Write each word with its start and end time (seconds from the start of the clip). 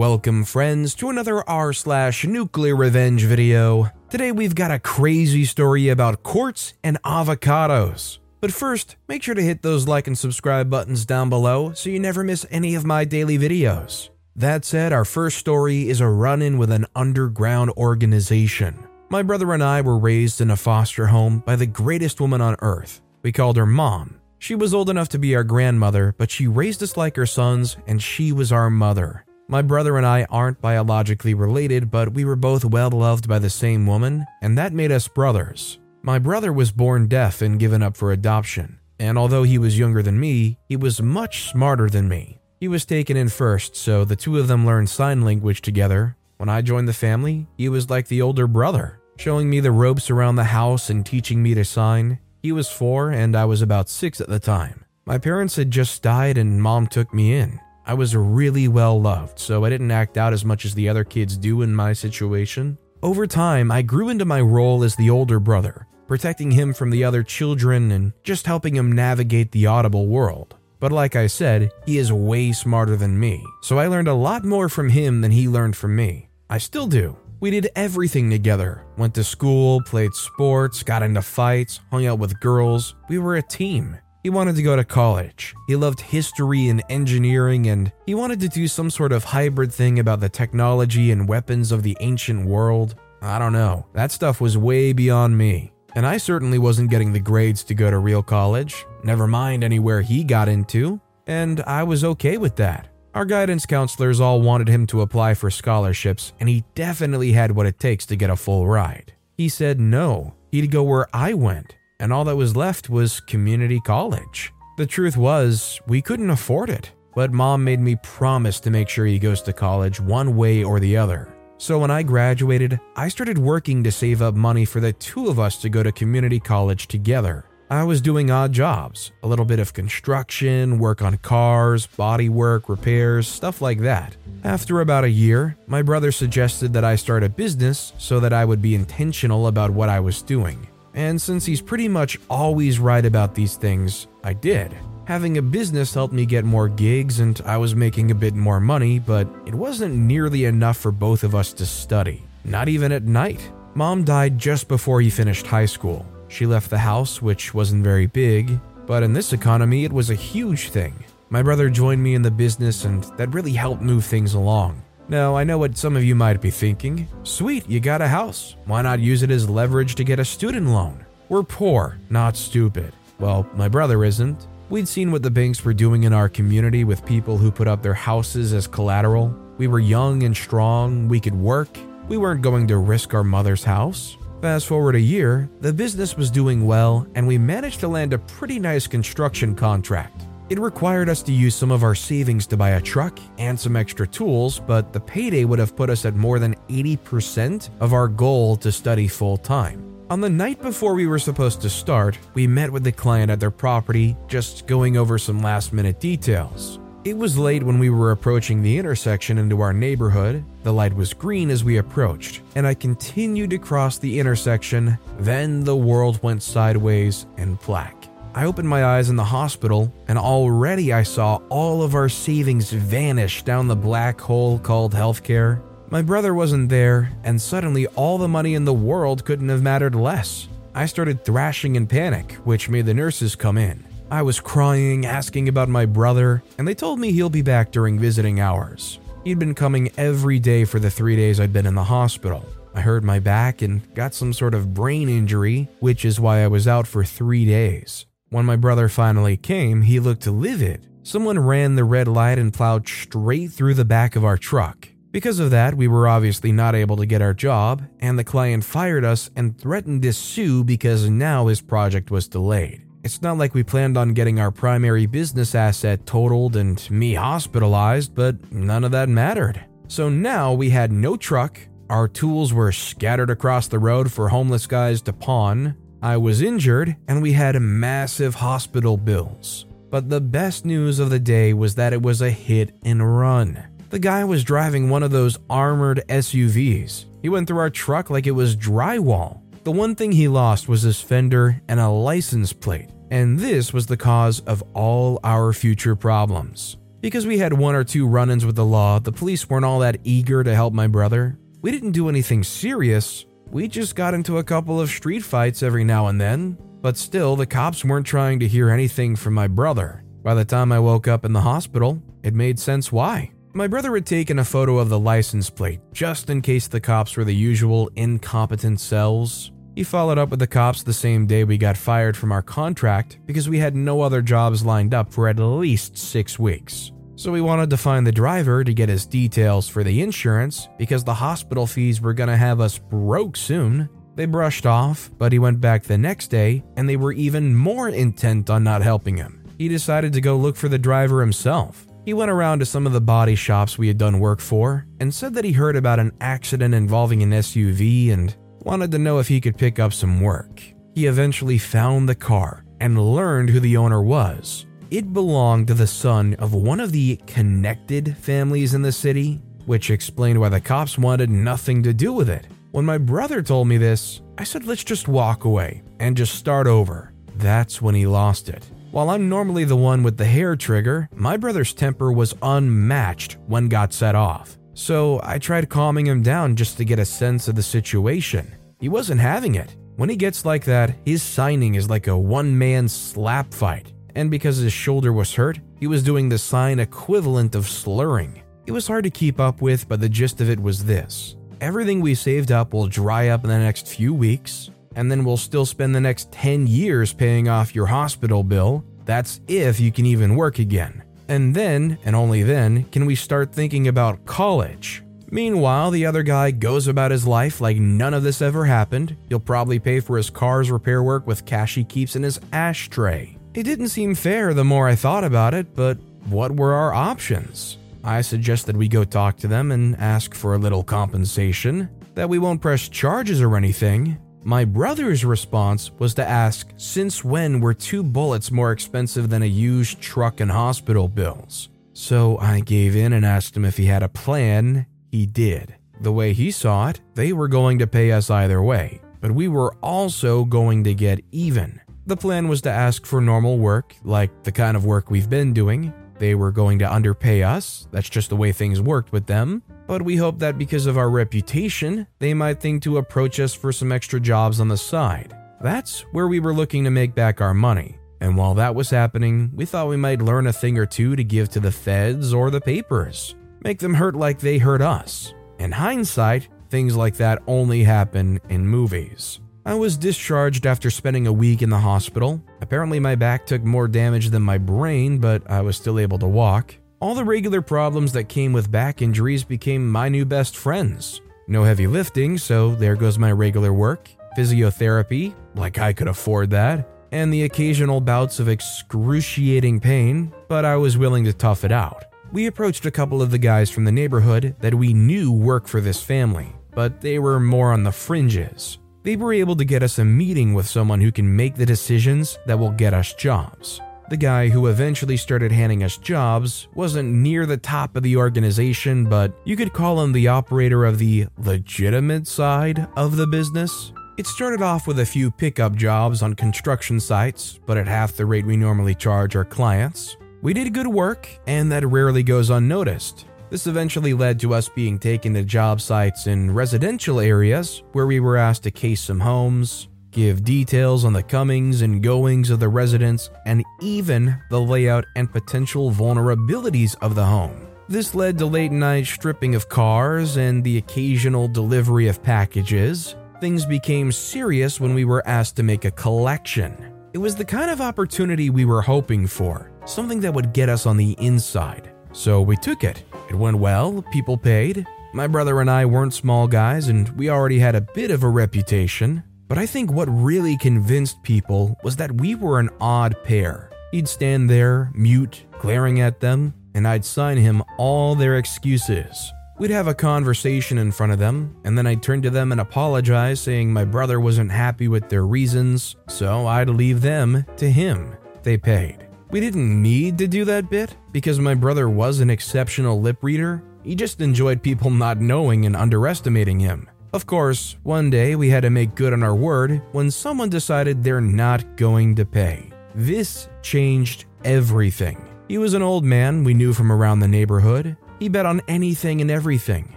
Welcome, 0.00 0.44
friends, 0.44 0.94
to 0.94 1.10
another 1.10 1.46
r 1.46 1.74
slash 1.74 2.24
nuclear 2.24 2.74
revenge 2.74 3.24
video. 3.24 3.90
Today 4.08 4.32
we've 4.32 4.54
got 4.54 4.70
a 4.70 4.78
crazy 4.78 5.44
story 5.44 5.90
about 5.90 6.22
quartz 6.22 6.72
and 6.82 6.96
avocados. 7.02 8.16
But 8.40 8.50
first, 8.50 8.96
make 9.08 9.22
sure 9.22 9.34
to 9.34 9.42
hit 9.42 9.60
those 9.60 9.86
like 9.86 10.06
and 10.06 10.16
subscribe 10.16 10.70
buttons 10.70 11.04
down 11.04 11.28
below 11.28 11.74
so 11.74 11.90
you 11.90 12.00
never 12.00 12.24
miss 12.24 12.46
any 12.50 12.74
of 12.74 12.86
my 12.86 13.04
daily 13.04 13.36
videos. 13.36 14.08
That 14.34 14.64
said, 14.64 14.94
our 14.94 15.04
first 15.04 15.36
story 15.36 15.90
is 15.90 16.00
a 16.00 16.08
run 16.08 16.40
in 16.40 16.56
with 16.56 16.70
an 16.70 16.86
underground 16.96 17.72
organization. 17.72 18.78
My 19.10 19.22
brother 19.22 19.52
and 19.52 19.62
I 19.62 19.82
were 19.82 19.98
raised 19.98 20.40
in 20.40 20.50
a 20.50 20.56
foster 20.56 21.08
home 21.08 21.40
by 21.44 21.56
the 21.56 21.66
greatest 21.66 22.22
woman 22.22 22.40
on 22.40 22.56
earth. 22.62 23.02
We 23.22 23.32
called 23.32 23.58
her 23.58 23.66
Mom. 23.66 24.18
She 24.38 24.54
was 24.54 24.72
old 24.72 24.88
enough 24.88 25.10
to 25.10 25.18
be 25.18 25.36
our 25.36 25.44
grandmother, 25.44 26.14
but 26.16 26.30
she 26.30 26.46
raised 26.46 26.82
us 26.82 26.96
like 26.96 27.16
her 27.16 27.26
sons, 27.26 27.76
and 27.86 28.02
she 28.02 28.32
was 28.32 28.50
our 28.50 28.70
mother. 28.70 29.26
My 29.50 29.62
brother 29.62 29.96
and 29.96 30.06
I 30.06 30.28
aren't 30.30 30.60
biologically 30.60 31.34
related, 31.34 31.90
but 31.90 32.12
we 32.12 32.24
were 32.24 32.36
both 32.36 32.64
well 32.64 32.90
loved 32.90 33.26
by 33.26 33.40
the 33.40 33.50
same 33.50 33.84
woman, 33.84 34.24
and 34.40 34.56
that 34.56 34.72
made 34.72 34.92
us 34.92 35.08
brothers. 35.08 35.80
My 36.02 36.20
brother 36.20 36.52
was 36.52 36.70
born 36.70 37.08
deaf 37.08 37.42
and 37.42 37.58
given 37.58 37.82
up 37.82 37.96
for 37.96 38.12
adoption, 38.12 38.78
and 39.00 39.18
although 39.18 39.42
he 39.42 39.58
was 39.58 39.76
younger 39.76 40.04
than 40.04 40.20
me, 40.20 40.56
he 40.68 40.76
was 40.76 41.02
much 41.02 41.50
smarter 41.50 41.90
than 41.90 42.08
me. 42.08 42.38
He 42.60 42.68
was 42.68 42.84
taken 42.84 43.16
in 43.16 43.28
first, 43.28 43.74
so 43.74 44.04
the 44.04 44.14
two 44.14 44.38
of 44.38 44.46
them 44.46 44.64
learned 44.64 44.88
sign 44.88 45.22
language 45.22 45.62
together. 45.62 46.16
When 46.36 46.48
I 46.48 46.62
joined 46.62 46.86
the 46.86 46.92
family, 46.92 47.48
he 47.58 47.68
was 47.68 47.90
like 47.90 48.06
the 48.06 48.22
older 48.22 48.46
brother, 48.46 49.00
showing 49.16 49.50
me 49.50 49.58
the 49.58 49.72
ropes 49.72 50.10
around 50.10 50.36
the 50.36 50.44
house 50.44 50.90
and 50.90 51.04
teaching 51.04 51.42
me 51.42 51.54
to 51.54 51.64
sign. 51.64 52.20
He 52.40 52.52
was 52.52 52.70
four, 52.70 53.10
and 53.10 53.34
I 53.34 53.46
was 53.46 53.62
about 53.62 53.88
six 53.88 54.20
at 54.20 54.28
the 54.28 54.38
time. 54.38 54.84
My 55.06 55.18
parents 55.18 55.56
had 55.56 55.72
just 55.72 56.04
died, 56.04 56.38
and 56.38 56.62
mom 56.62 56.86
took 56.86 57.12
me 57.12 57.34
in. 57.34 57.58
I 57.86 57.94
was 57.94 58.14
really 58.14 58.68
well 58.68 59.00
loved, 59.00 59.38
so 59.38 59.64
I 59.64 59.70
didn't 59.70 59.90
act 59.90 60.16
out 60.16 60.32
as 60.32 60.44
much 60.44 60.64
as 60.64 60.74
the 60.74 60.88
other 60.88 61.04
kids 61.04 61.36
do 61.36 61.62
in 61.62 61.74
my 61.74 61.92
situation. 61.92 62.78
Over 63.02 63.26
time, 63.26 63.70
I 63.70 63.82
grew 63.82 64.08
into 64.08 64.24
my 64.24 64.40
role 64.40 64.84
as 64.84 64.94
the 64.96 65.10
older 65.10 65.40
brother, 65.40 65.86
protecting 66.06 66.50
him 66.50 66.74
from 66.74 66.90
the 66.90 67.04
other 67.04 67.22
children 67.22 67.90
and 67.90 68.12
just 68.22 68.46
helping 68.46 68.76
him 68.76 68.92
navigate 68.92 69.52
the 69.52 69.66
audible 69.66 70.06
world. 70.06 70.56
But 70.78 70.92
like 70.92 71.16
I 71.16 71.26
said, 71.26 71.70
he 71.86 71.98
is 71.98 72.12
way 72.12 72.52
smarter 72.52 72.96
than 72.96 73.18
me, 73.18 73.44
so 73.62 73.78
I 73.78 73.86
learned 73.86 74.08
a 74.08 74.14
lot 74.14 74.44
more 74.44 74.68
from 74.68 74.88
him 74.88 75.20
than 75.20 75.30
he 75.30 75.48
learned 75.48 75.76
from 75.76 75.96
me. 75.96 76.28
I 76.48 76.58
still 76.58 76.86
do. 76.86 77.16
We 77.40 77.50
did 77.50 77.70
everything 77.74 78.28
together 78.30 78.84
went 78.98 79.14
to 79.14 79.24
school, 79.24 79.82
played 79.82 80.12
sports, 80.12 80.82
got 80.82 81.02
into 81.02 81.22
fights, 81.22 81.80
hung 81.90 82.04
out 82.06 82.18
with 82.18 82.38
girls. 82.38 82.94
We 83.08 83.18
were 83.18 83.36
a 83.36 83.42
team. 83.42 83.96
He 84.22 84.30
wanted 84.30 84.56
to 84.56 84.62
go 84.62 84.76
to 84.76 84.84
college. 84.84 85.54
He 85.66 85.76
loved 85.76 86.00
history 86.00 86.68
and 86.68 86.82
engineering, 86.90 87.68
and 87.68 87.90
he 88.04 88.14
wanted 88.14 88.40
to 88.40 88.48
do 88.48 88.68
some 88.68 88.90
sort 88.90 89.12
of 89.12 89.24
hybrid 89.24 89.72
thing 89.72 89.98
about 89.98 90.20
the 90.20 90.28
technology 90.28 91.10
and 91.10 91.26
weapons 91.26 91.72
of 91.72 91.82
the 91.82 91.96
ancient 92.00 92.44
world. 92.46 92.96
I 93.22 93.38
don't 93.38 93.54
know. 93.54 93.86
That 93.94 94.12
stuff 94.12 94.40
was 94.40 94.58
way 94.58 94.92
beyond 94.92 95.38
me. 95.38 95.72
And 95.94 96.06
I 96.06 96.18
certainly 96.18 96.58
wasn't 96.58 96.90
getting 96.90 97.12
the 97.12 97.18
grades 97.20 97.64
to 97.64 97.74
go 97.74 97.90
to 97.90 97.98
real 97.98 98.22
college, 98.22 98.86
never 99.02 99.26
mind 99.26 99.64
anywhere 99.64 100.02
he 100.02 100.22
got 100.22 100.48
into, 100.48 101.00
and 101.26 101.62
I 101.62 101.82
was 101.82 102.04
okay 102.04 102.36
with 102.36 102.56
that. 102.56 102.88
Our 103.14 103.24
guidance 103.24 103.66
counselors 103.66 104.20
all 104.20 104.40
wanted 104.40 104.68
him 104.68 104.86
to 104.88 105.00
apply 105.00 105.34
for 105.34 105.50
scholarships, 105.50 106.32
and 106.38 106.48
he 106.48 106.64
definitely 106.76 107.32
had 107.32 107.50
what 107.50 107.66
it 107.66 107.80
takes 107.80 108.06
to 108.06 108.16
get 108.16 108.30
a 108.30 108.36
full 108.36 108.68
ride. 108.68 109.14
He 109.36 109.48
said 109.48 109.80
no, 109.80 110.34
he'd 110.52 110.70
go 110.70 110.84
where 110.84 111.08
I 111.12 111.34
went, 111.34 111.74
and 112.00 112.12
all 112.12 112.24
that 112.24 112.36
was 112.36 112.56
left 112.56 112.90
was 112.90 113.20
community 113.20 113.78
college. 113.78 114.52
The 114.76 114.86
truth 114.86 115.16
was, 115.16 115.80
we 115.86 116.02
couldn't 116.02 116.30
afford 116.30 116.70
it, 116.70 116.90
but 117.14 117.32
mom 117.32 117.62
made 117.62 117.80
me 117.80 117.96
promise 118.02 118.58
to 118.60 118.70
make 118.70 118.88
sure 118.88 119.06
he 119.06 119.18
goes 119.18 119.42
to 119.42 119.52
college 119.52 120.00
one 120.00 120.36
way 120.36 120.64
or 120.64 120.80
the 120.80 120.96
other. 120.96 121.32
So 121.58 121.78
when 121.78 121.90
I 121.90 122.02
graduated, 122.02 122.80
I 122.96 123.08
started 123.08 123.36
working 123.36 123.84
to 123.84 123.92
save 123.92 124.22
up 124.22 124.34
money 124.34 124.64
for 124.64 124.80
the 124.80 124.94
two 124.94 125.28
of 125.28 125.38
us 125.38 125.58
to 125.58 125.68
go 125.68 125.82
to 125.82 125.92
community 125.92 126.40
college 126.40 126.88
together. 126.88 127.44
I 127.68 127.84
was 127.84 128.00
doing 128.00 128.32
odd 128.32 128.52
jobs, 128.52 129.12
a 129.22 129.28
little 129.28 129.44
bit 129.44 129.60
of 129.60 129.74
construction, 129.74 130.78
work 130.78 131.02
on 131.02 131.18
cars, 131.18 131.86
body 131.86 132.28
work, 132.28 132.68
repairs, 132.68 133.28
stuff 133.28 133.60
like 133.60 133.80
that. 133.80 134.16
After 134.42 134.80
about 134.80 135.04
a 135.04 135.10
year, 135.10 135.56
my 135.68 135.82
brother 135.82 136.10
suggested 136.10 136.72
that 136.72 136.84
I 136.84 136.96
start 136.96 137.22
a 137.22 137.28
business 137.28 137.92
so 137.98 138.18
that 138.20 138.32
I 138.32 138.44
would 138.44 138.62
be 138.62 138.74
intentional 138.74 139.46
about 139.46 139.70
what 139.70 139.88
I 139.88 140.00
was 140.00 140.22
doing. 140.22 140.66
And 140.94 141.20
since 141.20 141.46
he's 141.46 141.60
pretty 141.60 141.88
much 141.88 142.18
always 142.28 142.78
right 142.78 143.04
about 143.04 143.34
these 143.34 143.56
things, 143.56 144.06
I 144.24 144.32
did. 144.32 144.76
Having 145.06 145.38
a 145.38 145.42
business 145.42 145.94
helped 145.94 146.14
me 146.14 146.26
get 146.26 146.44
more 146.44 146.68
gigs 146.68 147.20
and 147.20 147.40
I 147.44 147.56
was 147.56 147.74
making 147.74 148.10
a 148.10 148.14
bit 148.14 148.34
more 148.34 148.60
money, 148.60 148.98
but 148.98 149.26
it 149.46 149.54
wasn't 149.54 149.96
nearly 149.96 150.44
enough 150.44 150.76
for 150.76 150.92
both 150.92 151.24
of 151.24 151.34
us 151.34 151.52
to 151.54 151.66
study. 151.66 152.22
Not 152.44 152.68
even 152.68 152.92
at 152.92 153.04
night. 153.04 153.50
Mom 153.74 154.04
died 154.04 154.38
just 154.38 154.68
before 154.68 155.00
he 155.00 155.10
finished 155.10 155.46
high 155.46 155.66
school. 155.66 156.06
She 156.28 156.46
left 156.46 156.70
the 156.70 156.78
house, 156.78 157.20
which 157.20 157.54
wasn't 157.54 157.84
very 157.84 158.06
big, 158.06 158.58
but 158.86 159.02
in 159.02 159.12
this 159.12 159.32
economy, 159.32 159.84
it 159.84 159.92
was 159.92 160.10
a 160.10 160.14
huge 160.14 160.70
thing. 160.70 160.94
My 161.28 161.42
brother 161.42 161.70
joined 161.70 162.02
me 162.02 162.14
in 162.14 162.22
the 162.22 162.30
business, 162.30 162.84
and 162.84 163.04
that 163.16 163.34
really 163.34 163.52
helped 163.52 163.82
move 163.82 164.04
things 164.04 164.34
along. 164.34 164.82
Now, 165.10 165.34
I 165.34 165.42
know 165.42 165.58
what 165.58 165.76
some 165.76 165.96
of 165.96 166.04
you 166.04 166.14
might 166.14 166.40
be 166.40 166.52
thinking. 166.52 167.08
Sweet, 167.24 167.68
you 167.68 167.80
got 167.80 168.00
a 168.00 168.06
house. 168.06 168.54
Why 168.66 168.80
not 168.80 169.00
use 169.00 169.24
it 169.24 169.32
as 169.32 169.50
leverage 169.50 169.96
to 169.96 170.04
get 170.04 170.20
a 170.20 170.24
student 170.24 170.68
loan? 170.68 171.04
We're 171.28 171.42
poor, 171.42 171.98
not 172.10 172.36
stupid. 172.36 172.92
Well, 173.18 173.44
my 173.54 173.66
brother 173.66 174.04
isn't. 174.04 174.46
We'd 174.68 174.86
seen 174.86 175.10
what 175.10 175.24
the 175.24 175.30
banks 175.30 175.64
were 175.64 175.74
doing 175.74 176.04
in 176.04 176.12
our 176.12 176.28
community 176.28 176.84
with 176.84 177.04
people 177.04 177.36
who 177.36 177.50
put 177.50 177.66
up 177.66 177.82
their 177.82 177.92
houses 177.92 178.52
as 178.52 178.68
collateral. 178.68 179.34
We 179.58 179.66
were 179.66 179.80
young 179.80 180.22
and 180.22 180.36
strong, 180.36 181.08
we 181.08 181.18
could 181.18 181.34
work. 181.34 181.76
We 182.06 182.16
weren't 182.16 182.42
going 182.42 182.68
to 182.68 182.78
risk 182.78 183.12
our 183.12 183.24
mother's 183.24 183.64
house. 183.64 184.16
Fast 184.40 184.68
forward 184.68 184.94
a 184.94 185.00
year, 185.00 185.50
the 185.60 185.72
business 185.72 186.16
was 186.16 186.30
doing 186.30 186.64
well, 186.64 187.04
and 187.16 187.26
we 187.26 187.36
managed 187.36 187.80
to 187.80 187.88
land 187.88 188.12
a 188.12 188.18
pretty 188.18 188.60
nice 188.60 188.86
construction 188.86 189.56
contract. 189.56 190.22
It 190.50 190.58
required 190.58 191.08
us 191.08 191.22
to 191.22 191.32
use 191.32 191.54
some 191.54 191.70
of 191.70 191.84
our 191.84 191.94
savings 191.94 192.44
to 192.48 192.56
buy 192.56 192.70
a 192.70 192.80
truck 192.80 193.20
and 193.38 193.58
some 193.58 193.76
extra 193.76 194.04
tools, 194.04 194.58
but 194.58 194.92
the 194.92 194.98
payday 194.98 195.44
would 195.44 195.60
have 195.60 195.76
put 195.76 195.88
us 195.88 196.04
at 196.04 196.16
more 196.16 196.40
than 196.40 196.56
80% 196.68 197.70
of 197.78 197.92
our 197.92 198.08
goal 198.08 198.56
to 198.56 198.72
study 198.72 199.06
full 199.06 199.36
time. 199.36 199.80
On 200.10 200.20
the 200.20 200.28
night 200.28 200.60
before 200.60 200.94
we 200.94 201.06
were 201.06 201.20
supposed 201.20 201.62
to 201.62 201.70
start, 201.70 202.18
we 202.34 202.48
met 202.48 202.68
with 202.68 202.82
the 202.82 202.90
client 202.90 203.30
at 203.30 203.38
their 203.38 203.52
property, 203.52 204.16
just 204.26 204.66
going 204.66 204.96
over 204.96 205.18
some 205.18 205.40
last 205.40 205.72
minute 205.72 206.00
details. 206.00 206.80
It 207.04 207.16
was 207.16 207.38
late 207.38 207.62
when 207.62 207.78
we 207.78 207.90
were 207.90 208.10
approaching 208.10 208.60
the 208.60 208.76
intersection 208.76 209.38
into 209.38 209.60
our 209.60 209.72
neighborhood. 209.72 210.44
The 210.64 210.72
light 210.72 210.92
was 210.92 211.14
green 211.14 211.50
as 211.50 211.62
we 211.62 211.76
approached, 211.76 212.42
and 212.56 212.66
I 212.66 212.74
continued 212.74 213.50
to 213.50 213.58
cross 213.58 213.98
the 213.98 214.18
intersection. 214.18 214.98
Then 215.20 215.62
the 215.62 215.76
world 215.76 216.20
went 216.24 216.42
sideways 216.42 217.26
and 217.36 217.56
black. 217.60 217.99
I 218.32 218.44
opened 218.44 218.68
my 218.68 218.84
eyes 218.84 219.10
in 219.10 219.16
the 219.16 219.24
hospital, 219.24 219.92
and 220.06 220.16
already 220.16 220.92
I 220.92 221.02
saw 221.02 221.40
all 221.48 221.82
of 221.82 221.94
our 221.96 222.08
savings 222.08 222.70
vanish 222.70 223.42
down 223.42 223.66
the 223.66 223.74
black 223.74 224.20
hole 224.20 224.58
called 224.58 224.94
healthcare. 224.94 225.60
My 225.90 226.00
brother 226.00 226.32
wasn't 226.32 226.68
there, 226.68 227.10
and 227.24 227.40
suddenly 227.40 227.88
all 227.88 228.18
the 228.18 228.28
money 228.28 228.54
in 228.54 228.64
the 228.64 228.72
world 228.72 229.24
couldn't 229.24 229.48
have 229.48 229.62
mattered 229.62 229.96
less. 229.96 230.46
I 230.74 230.86
started 230.86 231.24
thrashing 231.24 231.74
in 231.74 231.88
panic, 231.88 232.34
which 232.44 232.68
made 232.68 232.86
the 232.86 232.94
nurses 232.94 233.34
come 233.34 233.58
in. 233.58 233.84
I 234.12 234.22
was 234.22 234.38
crying, 234.38 235.06
asking 235.06 235.48
about 235.48 235.68
my 235.68 235.84
brother, 235.84 236.44
and 236.56 236.68
they 236.68 236.74
told 236.74 237.00
me 237.00 237.10
he'll 237.10 237.30
be 237.30 237.42
back 237.42 237.72
during 237.72 237.98
visiting 237.98 238.38
hours. 238.38 239.00
He'd 239.24 239.40
been 239.40 239.54
coming 239.54 239.90
every 239.96 240.38
day 240.38 240.64
for 240.64 240.78
the 240.78 240.90
three 240.90 241.16
days 241.16 241.40
I'd 241.40 241.52
been 241.52 241.66
in 241.66 241.74
the 241.74 241.84
hospital. 241.84 242.46
I 242.74 242.80
hurt 242.80 243.02
my 243.02 243.18
back 243.18 243.62
and 243.62 243.92
got 243.94 244.14
some 244.14 244.32
sort 244.32 244.54
of 244.54 244.72
brain 244.72 245.08
injury, 245.08 245.68
which 245.80 246.04
is 246.04 246.20
why 246.20 246.44
I 246.44 246.48
was 246.48 246.68
out 246.68 246.86
for 246.86 247.04
three 247.04 247.44
days. 247.44 248.06
When 248.30 248.46
my 248.46 248.54
brother 248.54 248.88
finally 248.88 249.36
came, 249.36 249.82
he 249.82 249.98
looked 249.98 250.24
livid. 250.24 250.86
Someone 251.02 251.36
ran 251.36 251.74
the 251.74 251.82
red 251.82 252.06
light 252.06 252.38
and 252.38 252.52
plowed 252.52 252.86
straight 252.88 253.50
through 253.50 253.74
the 253.74 253.84
back 253.84 254.14
of 254.14 254.24
our 254.24 254.38
truck. 254.38 254.88
Because 255.10 255.40
of 255.40 255.50
that, 255.50 255.74
we 255.74 255.88
were 255.88 256.06
obviously 256.06 256.52
not 256.52 256.76
able 256.76 256.96
to 256.98 257.06
get 257.06 257.22
our 257.22 257.34
job, 257.34 257.82
and 257.98 258.16
the 258.16 258.22
client 258.22 258.62
fired 258.62 259.04
us 259.04 259.30
and 259.34 259.58
threatened 259.58 260.02
to 260.02 260.12
sue 260.12 260.62
because 260.62 261.10
now 261.10 261.48
his 261.48 261.60
project 261.60 262.12
was 262.12 262.28
delayed. 262.28 262.86
It's 263.02 263.20
not 263.20 263.36
like 263.36 263.52
we 263.52 263.64
planned 263.64 263.98
on 263.98 264.14
getting 264.14 264.38
our 264.38 264.52
primary 264.52 265.06
business 265.06 265.56
asset 265.56 266.06
totaled 266.06 266.54
and 266.54 266.88
me 266.88 267.14
hospitalized, 267.14 268.14
but 268.14 268.52
none 268.52 268.84
of 268.84 268.92
that 268.92 269.08
mattered. 269.08 269.64
So 269.88 270.08
now 270.08 270.52
we 270.52 270.70
had 270.70 270.92
no 270.92 271.16
truck, 271.16 271.58
our 271.88 272.06
tools 272.06 272.52
were 272.52 272.70
scattered 272.70 273.30
across 273.30 273.66
the 273.66 273.80
road 273.80 274.12
for 274.12 274.28
homeless 274.28 274.68
guys 274.68 275.02
to 275.02 275.12
pawn, 275.12 275.74
I 276.02 276.16
was 276.16 276.40
injured, 276.40 276.96
and 277.08 277.20
we 277.20 277.32
had 277.32 277.60
massive 277.60 278.36
hospital 278.36 278.96
bills. 278.96 279.66
But 279.90 280.08
the 280.08 280.20
best 280.20 280.64
news 280.64 280.98
of 280.98 281.10
the 281.10 281.18
day 281.18 281.52
was 281.52 281.74
that 281.74 281.92
it 281.92 282.00
was 282.00 282.22
a 282.22 282.30
hit 282.30 282.74
and 282.84 283.18
run. 283.18 283.62
The 283.90 283.98
guy 283.98 284.24
was 284.24 284.44
driving 284.44 284.88
one 284.88 285.02
of 285.02 285.10
those 285.10 285.36
armored 285.50 286.02
SUVs. 286.08 287.04
He 287.20 287.28
went 287.28 287.48
through 287.48 287.58
our 287.58 287.70
truck 287.70 288.08
like 288.08 288.26
it 288.26 288.30
was 288.30 288.56
drywall. 288.56 289.42
The 289.64 289.72
one 289.72 289.94
thing 289.94 290.12
he 290.12 290.28
lost 290.28 290.68
was 290.68 290.82
his 290.82 291.00
fender 291.00 291.60
and 291.68 291.78
a 291.78 291.88
license 291.88 292.52
plate, 292.52 292.88
and 293.10 293.38
this 293.38 293.74
was 293.74 293.86
the 293.86 293.96
cause 293.96 294.40
of 294.40 294.62
all 294.72 295.20
our 295.22 295.52
future 295.52 295.96
problems. 295.96 296.78
Because 297.02 297.26
we 297.26 297.38
had 297.38 297.52
one 297.52 297.74
or 297.74 297.84
two 297.84 298.06
run 298.06 298.30
ins 298.30 298.46
with 298.46 298.56
the 298.56 298.64
law, 298.64 299.00
the 299.00 299.12
police 299.12 299.50
weren't 299.50 299.64
all 299.66 299.80
that 299.80 300.00
eager 300.04 300.42
to 300.44 300.54
help 300.54 300.72
my 300.72 300.86
brother. 300.86 301.36
We 301.60 301.70
didn't 301.70 301.92
do 301.92 302.08
anything 302.08 302.42
serious, 302.42 303.26
we 303.50 303.66
just 303.66 303.96
got 303.96 304.14
into 304.14 304.38
a 304.38 304.44
couple 304.44 304.80
of 304.80 304.88
street 304.88 305.20
fights 305.20 305.62
every 305.62 305.84
now 305.84 306.06
and 306.06 306.20
then, 306.20 306.56
but 306.80 306.96
still, 306.96 307.36
the 307.36 307.46
cops 307.46 307.84
weren't 307.84 308.06
trying 308.06 308.38
to 308.40 308.48
hear 308.48 308.70
anything 308.70 309.16
from 309.16 309.34
my 309.34 309.48
brother. 309.48 310.04
By 310.22 310.34
the 310.34 310.44
time 310.44 310.70
I 310.70 310.78
woke 310.78 311.08
up 311.08 311.24
in 311.24 311.32
the 311.32 311.40
hospital, 311.40 312.00
it 312.22 312.34
made 312.34 312.58
sense 312.58 312.92
why. 312.92 313.32
My 313.52 313.66
brother 313.66 313.94
had 313.94 314.06
taken 314.06 314.38
a 314.38 314.44
photo 314.44 314.78
of 314.78 314.88
the 314.88 314.98
license 314.98 315.50
plate 315.50 315.80
just 315.92 316.30
in 316.30 316.40
case 316.42 316.68
the 316.68 316.80
cops 316.80 317.16
were 317.16 317.24
the 317.24 317.34
usual 317.34 317.90
incompetent 317.96 318.78
cells. 318.78 319.50
He 319.74 319.82
followed 319.82 320.18
up 320.18 320.28
with 320.28 320.38
the 320.38 320.46
cops 320.46 320.82
the 320.82 320.92
same 320.92 321.26
day 321.26 321.42
we 321.42 321.58
got 321.58 321.76
fired 321.76 322.16
from 322.16 322.30
our 322.30 322.42
contract 322.42 323.18
because 323.26 323.48
we 323.48 323.58
had 323.58 323.74
no 323.74 324.02
other 324.02 324.22
jobs 324.22 324.64
lined 324.64 324.94
up 324.94 325.12
for 325.12 325.26
at 325.26 325.38
least 325.38 325.98
six 325.98 326.38
weeks. 326.38 326.92
So 327.20 327.30
we 327.30 327.42
wanted 327.42 327.68
to 327.68 327.76
find 327.76 328.06
the 328.06 328.12
driver 328.12 328.64
to 328.64 328.72
get 328.72 328.88
his 328.88 329.04
details 329.04 329.68
for 329.68 329.84
the 329.84 330.00
insurance 330.00 330.70
because 330.78 331.04
the 331.04 331.12
hospital 331.12 331.66
fees 331.66 332.00
were 332.00 332.14
gonna 332.14 332.34
have 332.34 332.62
us 332.62 332.78
broke 332.78 333.36
soon. 333.36 333.90
They 334.14 334.24
brushed 334.24 334.64
off, 334.64 335.10
but 335.18 335.30
he 335.30 335.38
went 335.38 335.60
back 335.60 335.82
the 335.82 335.98
next 335.98 336.28
day 336.28 336.64
and 336.78 336.88
they 336.88 336.96
were 336.96 337.12
even 337.12 337.54
more 337.54 337.90
intent 337.90 338.48
on 338.48 338.64
not 338.64 338.80
helping 338.80 339.18
him. 339.18 339.44
He 339.58 339.68
decided 339.68 340.14
to 340.14 340.22
go 340.22 340.34
look 340.38 340.56
for 340.56 340.70
the 340.70 340.78
driver 340.78 341.20
himself. 341.20 341.86
He 342.06 342.14
went 342.14 342.30
around 342.30 342.60
to 342.60 342.64
some 342.64 342.86
of 342.86 342.94
the 342.94 343.02
body 343.02 343.34
shops 343.34 343.76
we 343.76 343.88
had 343.88 343.98
done 343.98 344.18
work 344.18 344.40
for 344.40 344.86
and 344.98 345.14
said 345.14 345.34
that 345.34 345.44
he 345.44 345.52
heard 345.52 345.76
about 345.76 346.00
an 346.00 346.12
accident 346.22 346.74
involving 346.74 347.22
an 347.22 347.32
SUV 347.32 348.12
and 348.14 348.34
wanted 348.60 348.90
to 348.92 348.98
know 348.98 349.18
if 349.18 349.28
he 349.28 349.42
could 349.42 349.58
pick 349.58 349.78
up 349.78 349.92
some 349.92 350.22
work. 350.22 350.62
He 350.94 351.04
eventually 351.04 351.58
found 351.58 352.08
the 352.08 352.14
car 352.14 352.64
and 352.80 352.98
learned 352.98 353.50
who 353.50 353.60
the 353.60 353.76
owner 353.76 354.00
was. 354.00 354.64
It 354.90 355.12
belonged 355.12 355.68
to 355.68 355.74
the 355.74 355.86
son 355.86 356.34
of 356.40 356.52
one 356.52 356.80
of 356.80 356.90
the 356.90 357.14
connected 357.28 358.16
families 358.16 358.74
in 358.74 358.82
the 358.82 358.90
city, 358.90 359.40
which 359.64 359.88
explained 359.88 360.40
why 360.40 360.48
the 360.48 360.60
cops 360.60 360.98
wanted 360.98 361.30
nothing 361.30 361.80
to 361.84 361.94
do 361.94 362.12
with 362.12 362.28
it. 362.28 362.48
When 362.72 362.84
my 362.84 362.98
brother 362.98 363.40
told 363.40 363.68
me 363.68 363.76
this, 363.76 364.20
I 364.36 364.42
said, 364.42 364.64
let's 364.64 364.82
just 364.82 365.06
walk 365.06 365.44
away 365.44 365.82
and 366.00 366.16
just 366.16 366.34
start 366.34 366.66
over. 366.66 367.12
That's 367.36 367.80
when 367.80 367.94
he 367.94 368.04
lost 368.04 368.48
it. 368.48 368.68
While 368.90 369.10
I'm 369.10 369.28
normally 369.28 369.62
the 369.62 369.76
one 369.76 370.02
with 370.02 370.16
the 370.16 370.24
hair 370.24 370.56
trigger, 370.56 371.08
my 371.14 371.36
brother's 371.36 371.72
temper 371.72 372.10
was 372.10 372.34
unmatched 372.42 373.36
when 373.46 373.68
got 373.68 373.92
set 373.92 374.16
off. 374.16 374.58
So 374.74 375.20
I 375.22 375.38
tried 375.38 375.68
calming 375.68 376.06
him 376.06 376.20
down 376.20 376.56
just 376.56 376.76
to 376.78 376.84
get 376.84 376.98
a 376.98 377.04
sense 377.04 377.46
of 377.46 377.54
the 377.54 377.62
situation. 377.62 378.52
He 378.80 378.88
wasn't 378.88 379.20
having 379.20 379.54
it. 379.54 379.76
When 379.94 380.08
he 380.08 380.16
gets 380.16 380.44
like 380.44 380.64
that, 380.64 380.96
his 381.04 381.22
signing 381.22 381.76
is 381.76 381.88
like 381.88 382.08
a 382.08 382.18
one 382.18 382.58
man 382.58 382.88
slap 382.88 383.54
fight. 383.54 383.92
And 384.14 384.30
because 384.30 384.58
his 384.58 384.72
shoulder 384.72 385.12
was 385.12 385.34
hurt, 385.34 385.60
he 385.78 385.86
was 385.86 386.02
doing 386.02 386.28
the 386.28 386.38
sign 386.38 386.78
equivalent 386.78 387.54
of 387.54 387.68
slurring. 387.68 388.42
It 388.66 388.72
was 388.72 388.86
hard 388.86 389.04
to 389.04 389.10
keep 389.10 389.40
up 389.40 389.62
with, 389.62 389.88
but 389.88 390.00
the 390.00 390.08
gist 390.08 390.40
of 390.40 390.50
it 390.50 390.60
was 390.60 390.84
this 390.84 391.36
everything 391.60 392.00
we 392.00 392.14
saved 392.14 392.52
up 392.52 392.72
will 392.72 392.86
dry 392.86 393.28
up 393.28 393.44
in 393.44 393.50
the 393.50 393.58
next 393.58 393.86
few 393.86 394.14
weeks, 394.14 394.70
and 394.96 395.10
then 395.10 395.24
we'll 395.24 395.36
still 395.36 395.66
spend 395.66 395.94
the 395.94 396.00
next 396.00 396.32
10 396.32 396.66
years 396.66 397.12
paying 397.12 397.48
off 397.48 397.74
your 397.74 397.86
hospital 397.86 398.42
bill. 398.42 398.84
That's 399.04 399.40
if 399.48 399.78
you 399.80 399.92
can 399.92 400.06
even 400.06 400.36
work 400.36 400.58
again. 400.58 401.02
And 401.28 401.54
then, 401.54 401.98
and 402.04 402.16
only 402.16 402.42
then, 402.42 402.84
can 402.84 403.06
we 403.06 403.14
start 403.14 403.52
thinking 403.52 403.88
about 403.88 404.24
college. 404.26 405.02
Meanwhile, 405.30 405.92
the 405.92 406.06
other 406.06 406.24
guy 406.24 406.50
goes 406.50 406.88
about 406.88 407.12
his 407.12 407.26
life 407.26 407.60
like 407.60 407.76
none 407.76 408.14
of 408.14 408.24
this 408.24 408.42
ever 408.42 408.64
happened. 408.64 409.16
He'll 409.28 409.38
probably 409.38 409.78
pay 409.78 410.00
for 410.00 410.16
his 410.16 410.28
car's 410.28 410.70
repair 410.72 411.04
work 411.04 411.26
with 411.26 411.44
cash 411.44 411.76
he 411.76 411.84
keeps 411.84 412.16
in 412.16 412.24
his 412.24 412.40
ashtray. 412.52 413.36
It 413.52 413.64
didn't 413.64 413.88
seem 413.88 414.14
fair 414.14 414.54
the 414.54 414.64
more 414.64 414.88
I 414.88 414.94
thought 414.94 415.24
about 415.24 415.54
it, 415.54 415.74
but 415.74 415.98
what 416.26 416.54
were 416.54 416.72
our 416.72 416.94
options? 416.94 417.78
I 418.04 418.20
suggested 418.20 418.76
we 418.76 418.88
go 418.88 419.04
talk 419.04 419.36
to 419.38 419.48
them 419.48 419.72
and 419.72 419.96
ask 419.96 420.34
for 420.34 420.54
a 420.54 420.58
little 420.58 420.84
compensation, 420.84 421.88
that 422.14 422.28
we 422.28 422.38
won't 422.38 422.62
press 422.62 422.88
charges 422.88 423.40
or 423.40 423.56
anything, 423.56 424.18
my 424.42 424.64
brother's 424.64 425.24
response 425.24 425.90
was 425.98 426.14
to 426.14 426.26
ask 426.26 426.72
since 426.76 427.24
when 427.24 427.60
were 427.60 427.74
two 427.74 428.02
bullets 428.02 428.50
more 428.50 428.72
expensive 428.72 429.28
than 429.28 429.42
a 429.42 429.46
used 429.46 430.00
truck 430.00 430.40
and 430.40 430.50
hospital 430.50 431.08
bills. 431.08 431.68
So 431.92 432.38
I 432.38 432.60
gave 432.60 432.96
in 432.96 433.12
and 433.12 433.26
asked 433.26 433.56
him 433.56 433.66
if 433.66 433.76
he 433.76 433.84
had 433.84 434.02
a 434.02 434.08
plan. 434.08 434.86
He 435.10 435.26
did. 435.26 435.74
The 436.00 436.12
way 436.12 436.32
he 436.32 436.50
saw 436.50 436.88
it, 436.88 437.00
they 437.14 437.34
were 437.34 437.48
going 437.48 437.80
to 437.80 437.86
pay 437.86 438.12
us 438.12 438.30
either 438.30 438.62
way, 438.62 439.02
but 439.20 439.32
we 439.32 439.48
were 439.48 439.74
also 439.82 440.44
going 440.44 440.84
to 440.84 440.94
get 440.94 441.20
even. 441.32 441.80
The 442.06 442.16
plan 442.16 442.48
was 442.48 442.62
to 442.62 442.70
ask 442.70 443.06
for 443.06 443.20
normal 443.20 443.58
work, 443.58 443.94
like 444.04 444.42
the 444.42 444.52
kind 444.52 444.76
of 444.76 444.84
work 444.84 445.10
we've 445.10 445.30
been 445.30 445.52
doing. 445.52 445.92
They 446.18 446.34
were 446.34 446.52
going 446.52 446.78
to 446.80 446.90
underpay 446.90 447.42
us, 447.42 447.88
that's 447.90 448.10
just 448.10 448.28
the 448.28 448.36
way 448.36 448.52
things 448.52 448.80
worked 448.80 449.12
with 449.12 449.26
them 449.26 449.62
but 449.90 450.02
we 450.02 450.14
hoped 450.14 450.38
that 450.38 450.56
because 450.56 450.86
of 450.86 450.96
our 450.96 451.10
reputation, 451.10 452.06
they 452.20 452.32
might 452.32 452.60
think 452.60 452.80
to 452.84 452.98
approach 452.98 453.40
us 453.40 453.54
for 453.54 453.72
some 453.72 453.90
extra 453.90 454.20
jobs 454.20 454.60
on 454.60 454.68
the 454.68 454.76
side. 454.76 455.36
That's 455.60 456.02
where 456.12 456.28
we 456.28 456.38
were 456.38 456.54
looking 456.54 456.84
to 456.84 456.90
make 456.90 457.12
back 457.12 457.40
our 457.40 457.52
money. 457.52 457.98
And 458.20 458.36
while 458.36 458.54
that 458.54 458.76
was 458.76 458.88
happening, 458.88 459.50
we 459.52 459.66
thought 459.66 459.88
we 459.88 459.96
might 459.96 460.22
learn 460.22 460.46
a 460.46 460.52
thing 460.52 460.78
or 460.78 460.86
two 460.86 461.16
to 461.16 461.24
give 461.24 461.48
to 461.48 461.58
the 461.58 461.72
feds 461.72 462.32
or 462.32 462.52
the 462.52 462.60
papers. 462.60 463.34
Make 463.64 463.80
them 463.80 463.94
hurt 463.94 464.14
like 464.14 464.38
they 464.38 464.58
hurt 464.58 464.80
us. 464.80 465.34
In 465.58 465.72
hindsight, 465.72 466.46
things 466.68 466.94
like 466.94 467.16
that 467.16 467.42
only 467.48 467.82
happen 467.82 468.38
in 468.48 468.64
movies. 468.64 469.40
I 469.64 469.74
was 469.74 469.98
discharged 469.98 470.66
after 470.66 470.90
spending 470.90 471.26
a 471.26 471.32
week 471.32 471.60
in 471.60 471.68
the 471.68 471.78
hospital. 471.78 472.42
Apparently, 472.62 472.98
my 472.98 473.14
back 473.14 473.44
took 473.44 473.62
more 473.62 473.88
damage 473.88 474.30
than 474.30 474.42
my 474.42 474.56
brain, 474.56 475.18
but 475.18 475.48
I 475.50 475.60
was 475.60 475.76
still 475.76 475.98
able 475.98 476.18
to 476.20 476.26
walk. 476.26 476.74
All 476.98 477.14
the 477.14 477.24
regular 477.24 477.60
problems 477.60 478.12
that 478.12 478.24
came 478.24 478.52
with 478.54 478.70
back 478.70 479.02
injuries 479.02 479.44
became 479.44 479.90
my 479.90 480.08
new 480.08 480.24
best 480.24 480.56
friends. 480.56 481.20
No 481.46 481.62
heavy 481.64 481.86
lifting, 481.86 482.38
so 482.38 482.74
there 482.74 482.96
goes 482.96 483.18
my 483.18 483.32
regular 483.32 483.72
work. 483.72 484.08
Physiotherapy, 484.36 485.34
like 485.54 485.78
I 485.78 485.92
could 485.92 486.08
afford 486.08 486.50
that. 486.50 486.88
And 487.12 487.32
the 487.32 487.42
occasional 487.42 488.00
bouts 488.00 488.38
of 488.40 488.48
excruciating 488.48 489.80
pain, 489.80 490.32
but 490.48 490.64
I 490.64 490.76
was 490.76 490.96
willing 490.96 491.24
to 491.24 491.32
tough 491.32 491.64
it 491.64 491.72
out. 491.72 492.04
We 492.32 492.46
approached 492.46 492.86
a 492.86 492.90
couple 492.90 493.20
of 493.20 493.30
the 493.30 493.38
guys 493.38 493.68
from 493.68 493.84
the 493.84 493.92
neighborhood 493.92 494.54
that 494.60 494.74
we 494.74 494.94
knew 494.94 495.32
work 495.32 495.66
for 495.66 495.80
this 495.80 496.00
family, 496.00 496.54
but 496.72 497.00
they 497.00 497.18
were 497.18 497.40
more 497.40 497.72
on 497.72 497.82
the 497.82 497.92
fringes. 497.92 498.78
They 499.02 499.16
were 499.16 499.32
able 499.32 499.56
to 499.56 499.64
get 499.64 499.82
us 499.82 499.98
a 499.98 500.04
meeting 500.04 500.52
with 500.52 500.68
someone 500.68 501.00
who 501.00 501.10
can 501.10 501.34
make 501.34 501.54
the 501.54 501.64
decisions 501.64 502.38
that 502.46 502.58
will 502.58 502.70
get 502.70 502.92
us 502.92 503.14
jobs. 503.14 503.80
The 504.10 504.16
guy 504.18 504.48
who 504.48 504.66
eventually 504.66 505.16
started 505.16 505.52
handing 505.52 505.82
us 505.84 505.96
jobs 505.96 506.68
wasn't 506.74 507.08
near 507.08 507.46
the 507.46 507.56
top 507.56 507.96
of 507.96 508.02
the 508.02 508.16
organization, 508.16 509.04
but 509.04 509.32
you 509.44 509.56
could 509.56 509.72
call 509.72 510.02
him 510.02 510.12
the 510.12 510.28
operator 510.28 510.84
of 510.84 510.98
the 510.98 511.28
legitimate 511.38 512.26
side 512.26 512.88
of 512.96 513.16
the 513.16 513.26
business. 513.26 513.92
It 514.18 514.26
started 514.26 514.60
off 514.60 514.86
with 514.86 514.98
a 514.98 515.06
few 515.06 515.30
pickup 515.30 515.76
jobs 515.76 516.20
on 516.20 516.34
construction 516.34 517.00
sites, 517.00 517.58
but 517.64 517.78
at 517.78 517.86
half 517.86 518.12
the 518.12 518.26
rate 518.26 518.44
we 518.44 518.56
normally 518.56 518.94
charge 518.94 519.34
our 519.34 519.46
clients. 519.46 520.18
We 520.42 520.52
did 520.52 520.74
good 520.74 520.88
work, 520.88 521.26
and 521.46 521.72
that 521.72 521.86
rarely 521.86 522.22
goes 522.22 522.50
unnoticed. 522.50 523.24
This 523.50 523.66
eventually 523.66 524.14
led 524.14 524.38
to 524.40 524.54
us 524.54 524.68
being 524.68 524.96
taken 524.98 525.34
to 525.34 525.42
job 525.42 525.80
sites 525.80 526.28
in 526.28 526.54
residential 526.54 527.18
areas 527.18 527.82
where 527.92 528.06
we 528.06 528.20
were 528.20 528.36
asked 528.36 528.62
to 528.62 528.70
case 528.70 529.00
some 529.00 529.18
homes, 529.18 529.88
give 530.12 530.44
details 530.44 531.04
on 531.04 531.12
the 531.12 531.22
comings 531.22 531.82
and 531.82 532.00
goings 532.00 532.50
of 532.50 532.60
the 532.60 532.68
residents, 532.68 533.28
and 533.46 533.64
even 533.80 534.36
the 534.50 534.60
layout 534.60 535.04
and 535.16 535.32
potential 535.32 535.90
vulnerabilities 535.90 536.94
of 537.02 537.16
the 537.16 537.24
home. 537.24 537.66
This 537.88 538.14
led 538.14 538.38
to 538.38 538.46
late 538.46 538.70
night 538.70 539.06
stripping 539.06 539.56
of 539.56 539.68
cars 539.68 540.36
and 540.36 540.62
the 540.62 540.78
occasional 540.78 541.48
delivery 541.48 542.06
of 542.06 542.22
packages. 542.22 543.16
Things 543.40 543.66
became 543.66 544.12
serious 544.12 544.78
when 544.78 544.94
we 544.94 545.04
were 545.04 545.26
asked 545.26 545.56
to 545.56 545.64
make 545.64 545.84
a 545.84 545.90
collection. 545.90 546.94
It 547.14 547.18
was 547.18 547.34
the 547.34 547.44
kind 547.44 547.68
of 547.68 547.80
opportunity 547.80 548.48
we 548.48 548.64
were 548.64 548.82
hoping 548.82 549.26
for, 549.26 549.72
something 549.86 550.20
that 550.20 550.34
would 550.34 550.52
get 550.52 550.68
us 550.68 550.86
on 550.86 550.96
the 550.96 551.16
inside. 551.18 551.90
So 552.12 552.40
we 552.42 552.56
took 552.56 552.84
it. 552.84 553.02
It 553.28 553.34
went 553.34 553.58
well, 553.58 554.02
people 554.12 554.36
paid. 554.36 554.86
My 555.12 555.26
brother 555.26 555.60
and 555.60 555.70
I 555.70 555.86
weren't 555.86 556.14
small 556.14 556.46
guys, 556.46 556.88
and 556.88 557.08
we 557.10 557.30
already 557.30 557.58
had 557.58 557.74
a 557.74 557.80
bit 557.80 558.10
of 558.10 558.22
a 558.22 558.28
reputation. 558.28 559.22
But 559.48 559.58
I 559.58 559.66
think 559.66 559.90
what 559.90 560.06
really 560.06 560.56
convinced 560.56 561.22
people 561.22 561.76
was 561.82 561.96
that 561.96 562.20
we 562.20 562.34
were 562.34 562.60
an 562.60 562.70
odd 562.80 563.16
pair. 563.24 563.70
He'd 563.90 564.08
stand 564.08 564.48
there, 564.48 564.92
mute, 564.94 565.44
glaring 565.58 566.00
at 566.00 566.20
them, 566.20 566.54
and 566.74 566.86
I'd 566.86 567.04
sign 567.04 567.36
him 567.36 567.62
all 567.76 568.14
their 568.14 568.36
excuses. 568.36 569.32
We'd 569.58 569.72
have 569.72 569.88
a 569.88 569.94
conversation 569.94 570.78
in 570.78 570.92
front 570.92 571.12
of 571.12 571.18
them, 571.18 571.56
and 571.64 571.76
then 571.76 571.86
I'd 571.86 572.02
turn 572.02 572.22
to 572.22 572.30
them 572.30 572.52
and 572.52 572.60
apologize, 572.60 573.40
saying 573.40 573.72
my 573.72 573.84
brother 573.84 574.20
wasn't 574.20 574.52
happy 574.52 574.88
with 574.88 575.08
their 575.08 575.26
reasons, 575.26 575.96
so 576.08 576.46
I'd 576.46 576.70
leave 576.70 577.02
them 577.02 577.44
to 577.56 577.70
him. 577.70 578.16
They 578.42 578.56
paid. 578.56 579.09
We 579.30 579.38
didn't 579.38 579.80
need 579.80 580.18
to 580.18 580.26
do 580.26 580.44
that 580.46 580.68
bit 580.68 580.96
because 581.12 581.38
my 581.38 581.54
brother 581.54 581.88
was 581.88 582.18
an 582.18 582.30
exceptional 582.30 583.00
lip 583.00 583.18
reader. 583.22 583.62
He 583.84 583.94
just 583.94 584.20
enjoyed 584.20 584.60
people 584.60 584.90
not 584.90 585.20
knowing 585.20 585.66
and 585.66 585.76
underestimating 585.76 586.58
him. 586.58 586.90
Of 587.12 587.26
course, 587.26 587.76
one 587.84 588.10
day 588.10 588.34
we 588.34 588.50
had 588.50 588.62
to 588.62 588.70
make 588.70 588.96
good 588.96 589.12
on 589.12 589.22
our 589.22 589.34
word 589.34 589.82
when 589.92 590.10
someone 590.10 590.48
decided 590.48 591.04
they're 591.04 591.20
not 591.20 591.76
going 591.76 592.16
to 592.16 592.26
pay. 592.26 592.70
This 592.94 593.48
changed 593.62 594.24
everything. 594.44 595.24
He 595.48 595.58
was 595.58 595.74
an 595.74 595.82
old 595.82 596.04
man 596.04 596.42
we 596.42 596.54
knew 596.54 596.72
from 596.72 596.90
around 596.90 597.20
the 597.20 597.28
neighborhood. 597.28 597.96
He 598.18 598.28
bet 598.28 598.46
on 598.46 598.60
anything 598.66 599.20
and 599.20 599.30
everything. 599.30 599.96